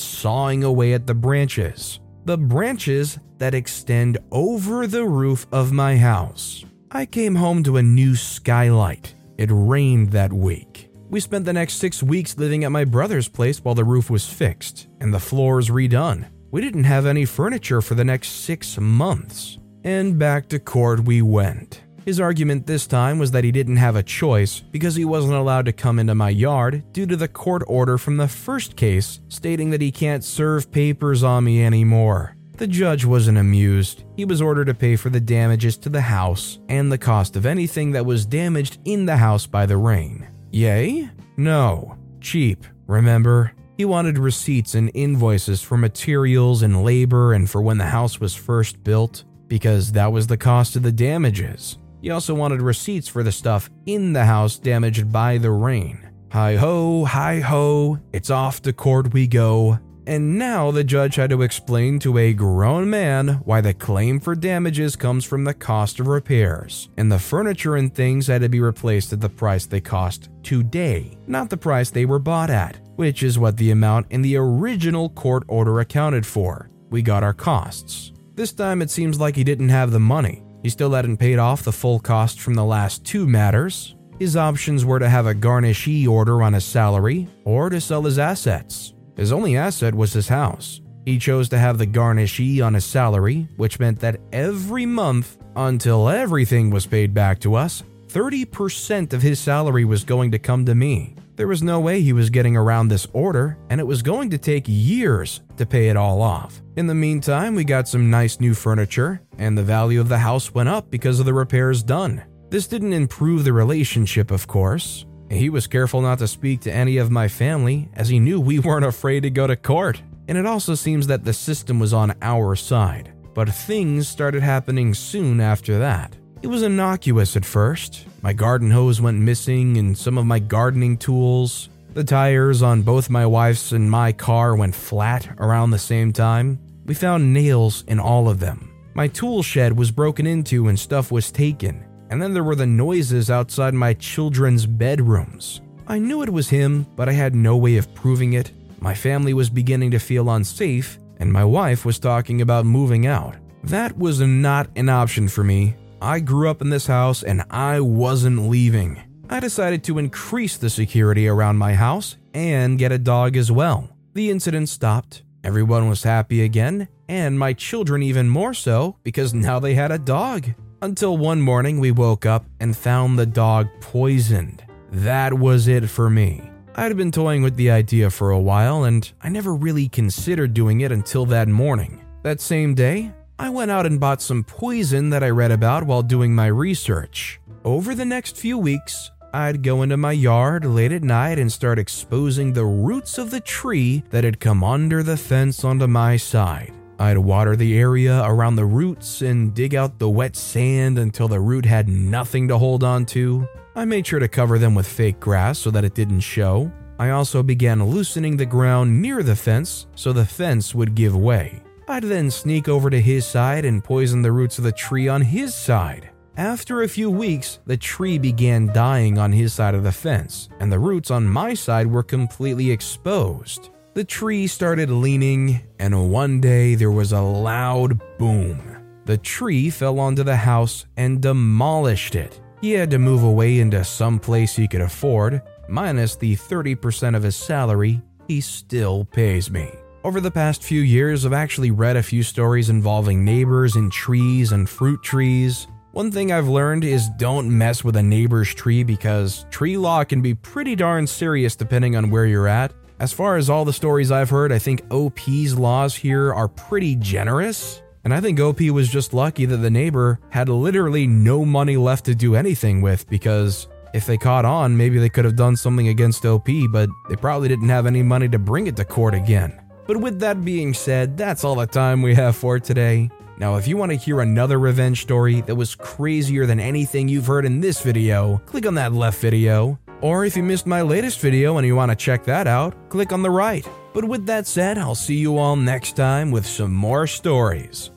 sawing 0.00 0.64
away 0.64 0.94
at 0.94 1.06
the 1.06 1.14
branches. 1.14 2.00
The 2.24 2.38
branches 2.38 3.20
that 3.38 3.54
extend 3.54 4.18
over 4.32 4.88
the 4.88 5.04
roof 5.04 5.46
of 5.52 5.70
my 5.70 5.96
house. 5.96 6.64
I 6.90 7.06
came 7.06 7.36
home 7.36 7.62
to 7.62 7.76
a 7.76 7.84
new 7.84 8.16
skylight. 8.16 9.14
It 9.36 9.50
rained 9.52 10.10
that 10.10 10.32
week. 10.32 10.77
We 11.10 11.20
spent 11.20 11.46
the 11.46 11.54
next 11.54 11.74
six 11.74 12.02
weeks 12.02 12.36
living 12.36 12.64
at 12.64 12.72
my 12.72 12.84
brother's 12.84 13.28
place 13.28 13.64
while 13.64 13.74
the 13.74 13.84
roof 13.84 14.10
was 14.10 14.28
fixed 14.28 14.88
and 15.00 15.12
the 15.12 15.18
floors 15.18 15.70
redone. 15.70 16.26
We 16.50 16.60
didn't 16.60 16.84
have 16.84 17.06
any 17.06 17.24
furniture 17.24 17.80
for 17.80 17.94
the 17.94 18.04
next 18.04 18.28
six 18.44 18.78
months. 18.78 19.58
And 19.84 20.18
back 20.18 20.48
to 20.50 20.58
court 20.58 21.04
we 21.04 21.22
went. 21.22 21.82
His 22.04 22.20
argument 22.20 22.66
this 22.66 22.86
time 22.86 23.18
was 23.18 23.30
that 23.30 23.44
he 23.44 23.52
didn't 23.52 23.76
have 23.76 23.96
a 23.96 24.02
choice 24.02 24.60
because 24.60 24.96
he 24.96 25.06
wasn't 25.06 25.34
allowed 25.34 25.64
to 25.64 25.72
come 25.72 25.98
into 25.98 26.14
my 26.14 26.28
yard 26.28 26.84
due 26.92 27.06
to 27.06 27.16
the 27.16 27.28
court 27.28 27.62
order 27.66 27.96
from 27.96 28.18
the 28.18 28.28
first 28.28 28.76
case 28.76 29.20
stating 29.28 29.70
that 29.70 29.80
he 29.80 29.90
can't 29.90 30.24
serve 30.24 30.70
papers 30.70 31.22
on 31.22 31.44
me 31.44 31.64
anymore. 31.64 32.36
The 32.58 32.66
judge 32.66 33.06
wasn't 33.06 33.38
amused. 33.38 34.04
He 34.16 34.26
was 34.26 34.42
ordered 34.42 34.66
to 34.66 34.74
pay 34.74 34.96
for 34.96 35.08
the 35.08 35.20
damages 35.20 35.78
to 35.78 35.88
the 35.88 36.02
house 36.02 36.58
and 36.68 36.92
the 36.92 36.98
cost 36.98 37.36
of 37.36 37.46
anything 37.46 37.92
that 37.92 38.04
was 38.04 38.26
damaged 38.26 38.78
in 38.84 39.06
the 39.06 39.16
house 39.16 39.46
by 39.46 39.64
the 39.64 39.76
rain. 39.76 40.26
Yay? 40.58 41.08
No. 41.36 41.96
Cheap, 42.20 42.66
remember? 42.88 43.52
He 43.76 43.84
wanted 43.84 44.18
receipts 44.18 44.74
and 44.74 44.90
invoices 44.92 45.62
for 45.62 45.76
materials 45.76 46.62
and 46.62 46.82
labor 46.82 47.32
and 47.32 47.48
for 47.48 47.62
when 47.62 47.78
the 47.78 47.86
house 47.86 48.18
was 48.18 48.34
first 48.34 48.82
built, 48.82 49.22
because 49.46 49.92
that 49.92 50.10
was 50.10 50.26
the 50.26 50.36
cost 50.36 50.74
of 50.74 50.82
the 50.82 50.90
damages. 50.90 51.78
He 52.02 52.10
also 52.10 52.34
wanted 52.34 52.60
receipts 52.60 53.06
for 53.06 53.22
the 53.22 53.30
stuff 53.30 53.70
in 53.86 54.12
the 54.12 54.24
house 54.24 54.58
damaged 54.58 55.12
by 55.12 55.38
the 55.38 55.52
rain. 55.52 56.10
Hi 56.32 56.56
ho, 56.56 57.04
hi 57.04 57.38
ho, 57.38 58.00
it's 58.12 58.30
off 58.30 58.60
to 58.62 58.72
court 58.72 59.12
we 59.12 59.28
go. 59.28 59.78
And 60.08 60.38
now 60.38 60.70
the 60.70 60.84
judge 60.84 61.16
had 61.16 61.28
to 61.28 61.42
explain 61.42 61.98
to 61.98 62.16
a 62.16 62.32
grown 62.32 62.88
man 62.88 63.42
why 63.44 63.60
the 63.60 63.74
claim 63.74 64.20
for 64.20 64.34
damages 64.34 64.96
comes 64.96 65.22
from 65.22 65.44
the 65.44 65.52
cost 65.52 66.00
of 66.00 66.06
repairs, 66.06 66.88
and 66.96 67.12
the 67.12 67.18
furniture 67.18 67.76
and 67.76 67.94
things 67.94 68.26
had 68.26 68.40
to 68.40 68.48
be 68.48 68.58
replaced 68.58 69.12
at 69.12 69.20
the 69.20 69.28
price 69.28 69.66
they 69.66 69.82
cost 69.82 70.30
today, 70.42 71.18
not 71.26 71.50
the 71.50 71.58
price 71.58 71.90
they 71.90 72.06
were 72.06 72.18
bought 72.18 72.48
at, 72.48 72.80
which 72.96 73.22
is 73.22 73.38
what 73.38 73.58
the 73.58 73.70
amount 73.70 74.06
in 74.08 74.22
the 74.22 74.38
original 74.38 75.10
court 75.10 75.42
order 75.46 75.78
accounted 75.80 76.24
for. 76.24 76.70
We 76.88 77.02
got 77.02 77.22
our 77.22 77.34
costs. 77.34 78.12
This 78.34 78.54
time 78.54 78.80
it 78.80 78.88
seems 78.88 79.20
like 79.20 79.36
he 79.36 79.44
didn't 79.44 79.68
have 79.68 79.90
the 79.90 80.00
money. 80.00 80.42
He 80.62 80.70
still 80.70 80.92
hadn't 80.92 81.18
paid 81.18 81.38
off 81.38 81.64
the 81.64 81.70
full 81.70 82.00
cost 82.00 82.40
from 82.40 82.54
the 82.54 82.64
last 82.64 83.04
two 83.04 83.26
matters. 83.26 83.94
His 84.18 84.38
options 84.38 84.86
were 84.86 85.00
to 85.00 85.08
have 85.10 85.26
a 85.26 85.34
garnishee 85.34 86.08
order 86.08 86.42
on 86.42 86.54
his 86.54 86.64
salary 86.64 87.28
or 87.44 87.68
to 87.68 87.78
sell 87.78 88.00
his 88.04 88.18
assets. 88.18 88.94
His 89.18 89.32
only 89.32 89.56
asset 89.56 89.94
was 89.94 90.12
his 90.12 90.28
house. 90.28 90.80
He 91.04 91.18
chose 91.18 91.48
to 91.48 91.58
have 91.58 91.76
the 91.76 91.86
garnishee 91.86 92.64
on 92.64 92.74
his 92.74 92.84
salary, 92.84 93.48
which 93.56 93.80
meant 93.80 93.98
that 94.00 94.20
every 94.32 94.86
month, 94.86 95.36
until 95.56 96.08
everything 96.08 96.70
was 96.70 96.86
paid 96.86 97.12
back 97.12 97.40
to 97.40 97.56
us, 97.56 97.82
30% 98.08 99.12
of 99.12 99.20
his 99.20 99.40
salary 99.40 99.84
was 99.84 100.04
going 100.04 100.30
to 100.30 100.38
come 100.38 100.64
to 100.64 100.74
me. 100.74 101.16
There 101.34 101.48
was 101.48 101.62
no 101.62 101.80
way 101.80 102.00
he 102.00 102.12
was 102.12 102.30
getting 102.30 102.56
around 102.56 102.88
this 102.88 103.06
order, 103.12 103.58
and 103.70 103.80
it 103.80 103.86
was 103.86 104.02
going 104.02 104.30
to 104.30 104.38
take 104.38 104.64
years 104.66 105.40
to 105.56 105.66
pay 105.66 105.88
it 105.88 105.96
all 105.96 106.22
off. 106.22 106.62
In 106.76 106.86
the 106.86 106.94
meantime, 106.94 107.54
we 107.54 107.64
got 107.64 107.88
some 107.88 108.10
nice 108.10 108.40
new 108.40 108.54
furniture, 108.54 109.20
and 109.38 109.56
the 109.56 109.62
value 109.62 110.00
of 110.00 110.08
the 110.08 110.18
house 110.18 110.54
went 110.54 110.68
up 110.68 110.90
because 110.90 111.20
of 111.20 111.26
the 111.26 111.34
repairs 111.34 111.82
done. 111.82 112.22
This 112.50 112.66
didn't 112.66 112.92
improve 112.92 113.44
the 113.44 113.52
relationship, 113.52 114.30
of 114.30 114.46
course, 114.46 115.06
he 115.30 115.50
was 115.50 115.66
careful 115.66 116.00
not 116.00 116.18
to 116.20 116.28
speak 116.28 116.60
to 116.62 116.72
any 116.72 116.96
of 116.96 117.10
my 117.10 117.28
family 117.28 117.88
as 117.94 118.08
he 118.08 118.18
knew 118.18 118.40
we 118.40 118.58
weren't 118.58 118.84
afraid 118.84 119.24
to 119.24 119.30
go 119.30 119.46
to 119.46 119.56
court. 119.56 120.02
And 120.26 120.38
it 120.38 120.46
also 120.46 120.74
seems 120.74 121.06
that 121.06 121.24
the 121.24 121.32
system 121.32 121.78
was 121.78 121.92
on 121.92 122.14
our 122.22 122.54
side. 122.56 123.12
But 123.34 123.50
things 123.50 124.08
started 124.08 124.42
happening 124.42 124.94
soon 124.94 125.40
after 125.40 125.78
that. 125.78 126.16
It 126.42 126.46
was 126.46 126.62
innocuous 126.62 127.36
at 127.36 127.44
first. 127.44 128.06
My 128.22 128.32
garden 128.32 128.70
hose 128.70 129.00
went 129.00 129.18
missing 129.18 129.76
and 129.76 129.96
some 129.96 130.18
of 130.18 130.26
my 130.26 130.38
gardening 130.38 130.96
tools. 130.96 131.68
The 131.94 132.04
tires 132.04 132.62
on 132.62 132.82
both 132.82 133.10
my 133.10 133.26
wife's 133.26 133.72
and 133.72 133.90
my 133.90 134.12
car 134.12 134.54
went 134.56 134.74
flat 134.74 135.28
around 135.38 135.70
the 135.70 135.78
same 135.78 136.12
time. 136.12 136.58
We 136.84 136.94
found 136.94 137.32
nails 137.32 137.84
in 137.86 137.98
all 137.98 138.28
of 138.28 138.40
them. 138.40 138.70
My 138.94 139.08
tool 139.08 139.42
shed 139.42 139.76
was 139.76 139.90
broken 139.90 140.26
into 140.26 140.68
and 140.68 140.78
stuff 140.78 141.10
was 141.12 141.30
taken 141.30 141.84
and 142.10 142.20
then 142.20 142.34
there 142.34 142.44
were 142.44 142.54
the 142.54 142.66
noises 142.66 143.30
outside 143.30 143.74
my 143.74 143.94
children's 143.94 144.66
bedrooms. 144.66 145.60
I 145.86 145.98
knew 145.98 146.22
it 146.22 146.30
was 146.30 146.48
him, 146.48 146.86
but 146.96 147.08
I 147.08 147.12
had 147.12 147.34
no 147.34 147.56
way 147.56 147.76
of 147.76 147.94
proving 147.94 148.34
it. 148.34 148.52
My 148.80 148.94
family 148.94 149.34
was 149.34 149.50
beginning 149.50 149.90
to 149.92 149.98
feel 149.98 150.30
unsafe, 150.30 150.98
and 151.18 151.32
my 151.32 151.44
wife 151.44 151.84
was 151.84 151.98
talking 151.98 152.42
about 152.42 152.66
moving 152.66 153.06
out. 153.06 153.36
That 153.64 153.96
was 153.98 154.20
not 154.20 154.68
an 154.76 154.88
option 154.88 155.28
for 155.28 155.42
me. 155.42 155.76
I 156.00 156.20
grew 156.20 156.48
up 156.48 156.62
in 156.62 156.70
this 156.70 156.86
house 156.86 157.22
and 157.22 157.42
I 157.50 157.80
wasn't 157.80 158.48
leaving. 158.48 159.02
I 159.28 159.40
decided 159.40 159.82
to 159.84 159.98
increase 159.98 160.56
the 160.56 160.70
security 160.70 161.26
around 161.26 161.58
my 161.58 161.74
house 161.74 162.16
and 162.34 162.78
get 162.78 162.92
a 162.92 162.98
dog 162.98 163.36
as 163.36 163.50
well. 163.50 163.90
The 164.14 164.30
incident 164.30 164.68
stopped, 164.68 165.22
everyone 165.42 165.88
was 165.88 166.02
happy 166.02 166.42
again, 166.42 166.88
and 167.08 167.38
my 167.38 167.52
children 167.52 168.02
even 168.02 168.28
more 168.28 168.54
so 168.54 168.96
because 169.02 169.34
now 169.34 169.58
they 169.58 169.74
had 169.74 169.90
a 169.90 169.98
dog. 169.98 170.54
Until 170.80 171.16
one 171.16 171.40
morning 171.40 171.80
we 171.80 171.90
woke 171.90 172.24
up 172.24 172.46
and 172.60 172.76
found 172.76 173.18
the 173.18 173.26
dog 173.26 173.66
poisoned. 173.80 174.62
That 174.92 175.34
was 175.34 175.66
it 175.66 175.90
for 175.90 176.08
me. 176.08 176.52
I'd 176.76 176.96
been 176.96 177.10
toying 177.10 177.42
with 177.42 177.56
the 177.56 177.68
idea 177.68 178.10
for 178.10 178.30
a 178.30 178.38
while 178.38 178.84
and 178.84 179.10
I 179.20 179.28
never 179.28 179.52
really 179.52 179.88
considered 179.88 180.54
doing 180.54 180.82
it 180.82 180.92
until 180.92 181.26
that 181.26 181.48
morning. 181.48 182.04
That 182.22 182.40
same 182.40 182.76
day, 182.76 183.12
I 183.40 183.50
went 183.50 183.72
out 183.72 183.86
and 183.86 183.98
bought 183.98 184.22
some 184.22 184.44
poison 184.44 185.10
that 185.10 185.24
I 185.24 185.30
read 185.30 185.50
about 185.50 185.82
while 185.82 186.02
doing 186.02 186.32
my 186.32 186.46
research. 186.46 187.40
Over 187.64 187.96
the 187.96 188.04
next 188.04 188.36
few 188.36 188.56
weeks, 188.56 189.10
I'd 189.34 189.64
go 189.64 189.82
into 189.82 189.96
my 189.96 190.12
yard 190.12 190.64
late 190.64 190.92
at 190.92 191.02
night 191.02 191.40
and 191.40 191.50
start 191.50 191.80
exposing 191.80 192.52
the 192.52 192.64
roots 192.64 193.18
of 193.18 193.32
the 193.32 193.40
tree 193.40 194.04
that 194.10 194.22
had 194.22 194.38
come 194.38 194.62
under 194.62 195.02
the 195.02 195.16
fence 195.16 195.64
onto 195.64 195.88
my 195.88 196.16
side. 196.16 196.72
I'd 196.98 197.18
water 197.18 197.54
the 197.54 197.78
area 197.78 198.22
around 198.24 198.56
the 198.56 198.64
roots 198.64 199.22
and 199.22 199.54
dig 199.54 199.74
out 199.74 199.98
the 199.98 200.08
wet 200.08 200.34
sand 200.34 200.98
until 200.98 201.28
the 201.28 201.40
root 201.40 201.64
had 201.64 201.88
nothing 201.88 202.48
to 202.48 202.58
hold 202.58 202.82
on 202.82 203.06
to. 203.06 203.46
I 203.76 203.84
made 203.84 204.06
sure 204.06 204.18
to 204.18 204.26
cover 204.26 204.58
them 204.58 204.74
with 204.74 204.86
fake 204.86 205.20
grass 205.20 205.58
so 205.58 205.70
that 205.70 205.84
it 205.84 205.94
didn't 205.94 206.20
show. 206.20 206.72
I 206.98 207.10
also 207.10 207.44
began 207.44 207.84
loosening 207.84 208.36
the 208.36 208.46
ground 208.46 209.00
near 209.00 209.22
the 209.22 209.36
fence 209.36 209.86
so 209.94 210.12
the 210.12 210.24
fence 210.24 210.74
would 210.74 210.96
give 210.96 211.14
way. 211.14 211.62
I'd 211.86 212.02
then 212.02 212.30
sneak 212.30 212.68
over 212.68 212.90
to 212.90 213.00
his 213.00 213.24
side 213.24 213.64
and 213.64 213.84
poison 213.84 214.20
the 214.20 214.32
roots 214.32 214.58
of 214.58 214.64
the 214.64 214.72
tree 214.72 215.06
on 215.06 215.22
his 215.22 215.54
side. 215.54 216.10
After 216.36 216.82
a 216.82 216.88
few 216.88 217.10
weeks, 217.10 217.60
the 217.66 217.76
tree 217.76 218.18
began 218.18 218.72
dying 218.72 219.18
on 219.18 219.32
his 219.32 219.52
side 219.52 219.74
of 219.74 219.82
the 219.82 219.90
fence, 219.90 220.48
and 220.60 220.70
the 220.70 220.78
roots 220.78 221.10
on 221.10 221.26
my 221.26 221.54
side 221.54 221.86
were 221.86 222.02
completely 222.02 222.70
exposed. 222.70 223.70
The 223.98 224.04
tree 224.04 224.46
started 224.46 224.90
leaning, 224.90 225.60
and 225.80 226.12
one 226.12 226.40
day 226.40 226.76
there 226.76 226.92
was 226.92 227.10
a 227.10 227.20
loud 227.20 228.00
boom. 228.16 228.60
The 229.06 229.18
tree 229.18 229.70
fell 229.70 229.98
onto 229.98 230.22
the 230.22 230.36
house 230.36 230.86
and 230.96 231.20
demolished 231.20 232.14
it. 232.14 232.40
He 232.60 232.70
had 232.70 232.92
to 232.92 233.00
move 233.00 233.24
away 233.24 233.58
into 233.58 233.82
some 233.82 234.20
place 234.20 234.54
he 234.54 234.68
could 234.68 234.82
afford, 234.82 235.42
minus 235.68 236.14
the 236.14 236.36
30% 236.36 237.16
of 237.16 237.24
his 237.24 237.34
salary 237.34 238.00
he 238.28 238.40
still 238.40 239.04
pays 239.04 239.50
me. 239.50 239.68
Over 240.04 240.20
the 240.20 240.30
past 240.30 240.62
few 240.62 240.82
years, 240.82 241.26
I've 241.26 241.32
actually 241.32 241.72
read 241.72 241.96
a 241.96 242.02
few 242.04 242.22
stories 242.22 242.70
involving 242.70 243.24
neighbors 243.24 243.74
and 243.74 243.90
trees 243.90 244.52
and 244.52 244.70
fruit 244.70 245.02
trees. 245.02 245.66
One 245.90 246.12
thing 246.12 246.30
I've 246.30 246.46
learned 246.46 246.84
is 246.84 247.08
don't 247.18 247.50
mess 247.50 247.82
with 247.82 247.96
a 247.96 248.02
neighbor's 248.04 248.54
tree 248.54 248.84
because 248.84 249.44
tree 249.50 249.76
law 249.76 250.04
can 250.04 250.22
be 250.22 250.34
pretty 250.34 250.76
darn 250.76 251.08
serious 251.08 251.56
depending 251.56 251.96
on 251.96 252.10
where 252.10 252.26
you're 252.26 252.46
at. 252.46 252.72
As 253.00 253.12
far 253.12 253.36
as 253.36 253.48
all 253.48 253.64
the 253.64 253.72
stories 253.72 254.10
I've 254.10 254.30
heard, 254.30 254.50
I 254.50 254.58
think 254.58 254.82
OP's 254.90 255.54
laws 255.54 255.94
here 255.94 256.34
are 256.34 256.48
pretty 256.48 256.96
generous. 256.96 257.80
And 258.02 258.12
I 258.12 258.20
think 258.20 258.40
OP 258.40 258.60
was 258.60 258.88
just 258.88 259.14
lucky 259.14 259.44
that 259.44 259.58
the 259.58 259.70
neighbor 259.70 260.18
had 260.30 260.48
literally 260.48 261.06
no 261.06 261.44
money 261.44 261.76
left 261.76 262.06
to 262.06 262.14
do 262.16 262.34
anything 262.34 262.80
with 262.80 263.08
because 263.08 263.68
if 263.94 264.04
they 264.06 264.16
caught 264.16 264.44
on, 264.44 264.76
maybe 264.76 264.98
they 264.98 265.08
could 265.08 265.24
have 265.24 265.36
done 265.36 265.56
something 265.56 265.88
against 265.88 266.26
OP, 266.26 266.48
but 266.72 266.88
they 267.08 267.14
probably 267.14 267.46
didn't 267.46 267.68
have 267.68 267.86
any 267.86 268.02
money 268.02 268.28
to 268.30 268.38
bring 268.38 268.66
it 268.66 268.74
to 268.76 268.84
court 268.84 269.14
again. 269.14 269.60
But 269.86 269.98
with 269.98 270.18
that 270.20 270.44
being 270.44 270.74
said, 270.74 271.16
that's 271.16 271.44
all 271.44 271.54
the 271.54 271.66
time 271.66 272.02
we 272.02 272.16
have 272.16 272.34
for 272.34 272.58
today. 272.58 273.10
Now, 273.38 273.56
if 273.56 273.68
you 273.68 273.76
want 273.76 273.92
to 273.92 273.96
hear 273.96 274.20
another 274.20 274.58
revenge 274.58 275.02
story 275.02 275.42
that 275.42 275.54
was 275.54 275.76
crazier 275.76 276.46
than 276.46 276.58
anything 276.58 277.06
you've 277.06 277.26
heard 277.26 277.44
in 277.44 277.60
this 277.60 277.80
video, 277.80 278.42
click 278.46 278.66
on 278.66 278.74
that 278.74 278.92
left 278.92 279.20
video. 279.20 279.78
Or 280.00 280.24
if 280.24 280.36
you 280.36 280.42
missed 280.42 280.66
my 280.66 280.82
latest 280.82 281.20
video 281.20 281.58
and 281.58 281.66
you 281.66 281.74
want 281.74 281.90
to 281.90 281.96
check 281.96 282.24
that 282.24 282.46
out, 282.46 282.74
click 282.88 283.12
on 283.12 283.22
the 283.22 283.30
right. 283.30 283.66
But 283.92 284.04
with 284.04 284.26
that 284.26 284.46
said, 284.46 284.78
I'll 284.78 284.94
see 284.94 285.16
you 285.16 285.38
all 285.38 285.56
next 285.56 285.96
time 285.96 286.30
with 286.30 286.46
some 286.46 286.72
more 286.72 287.06
stories. 287.06 287.90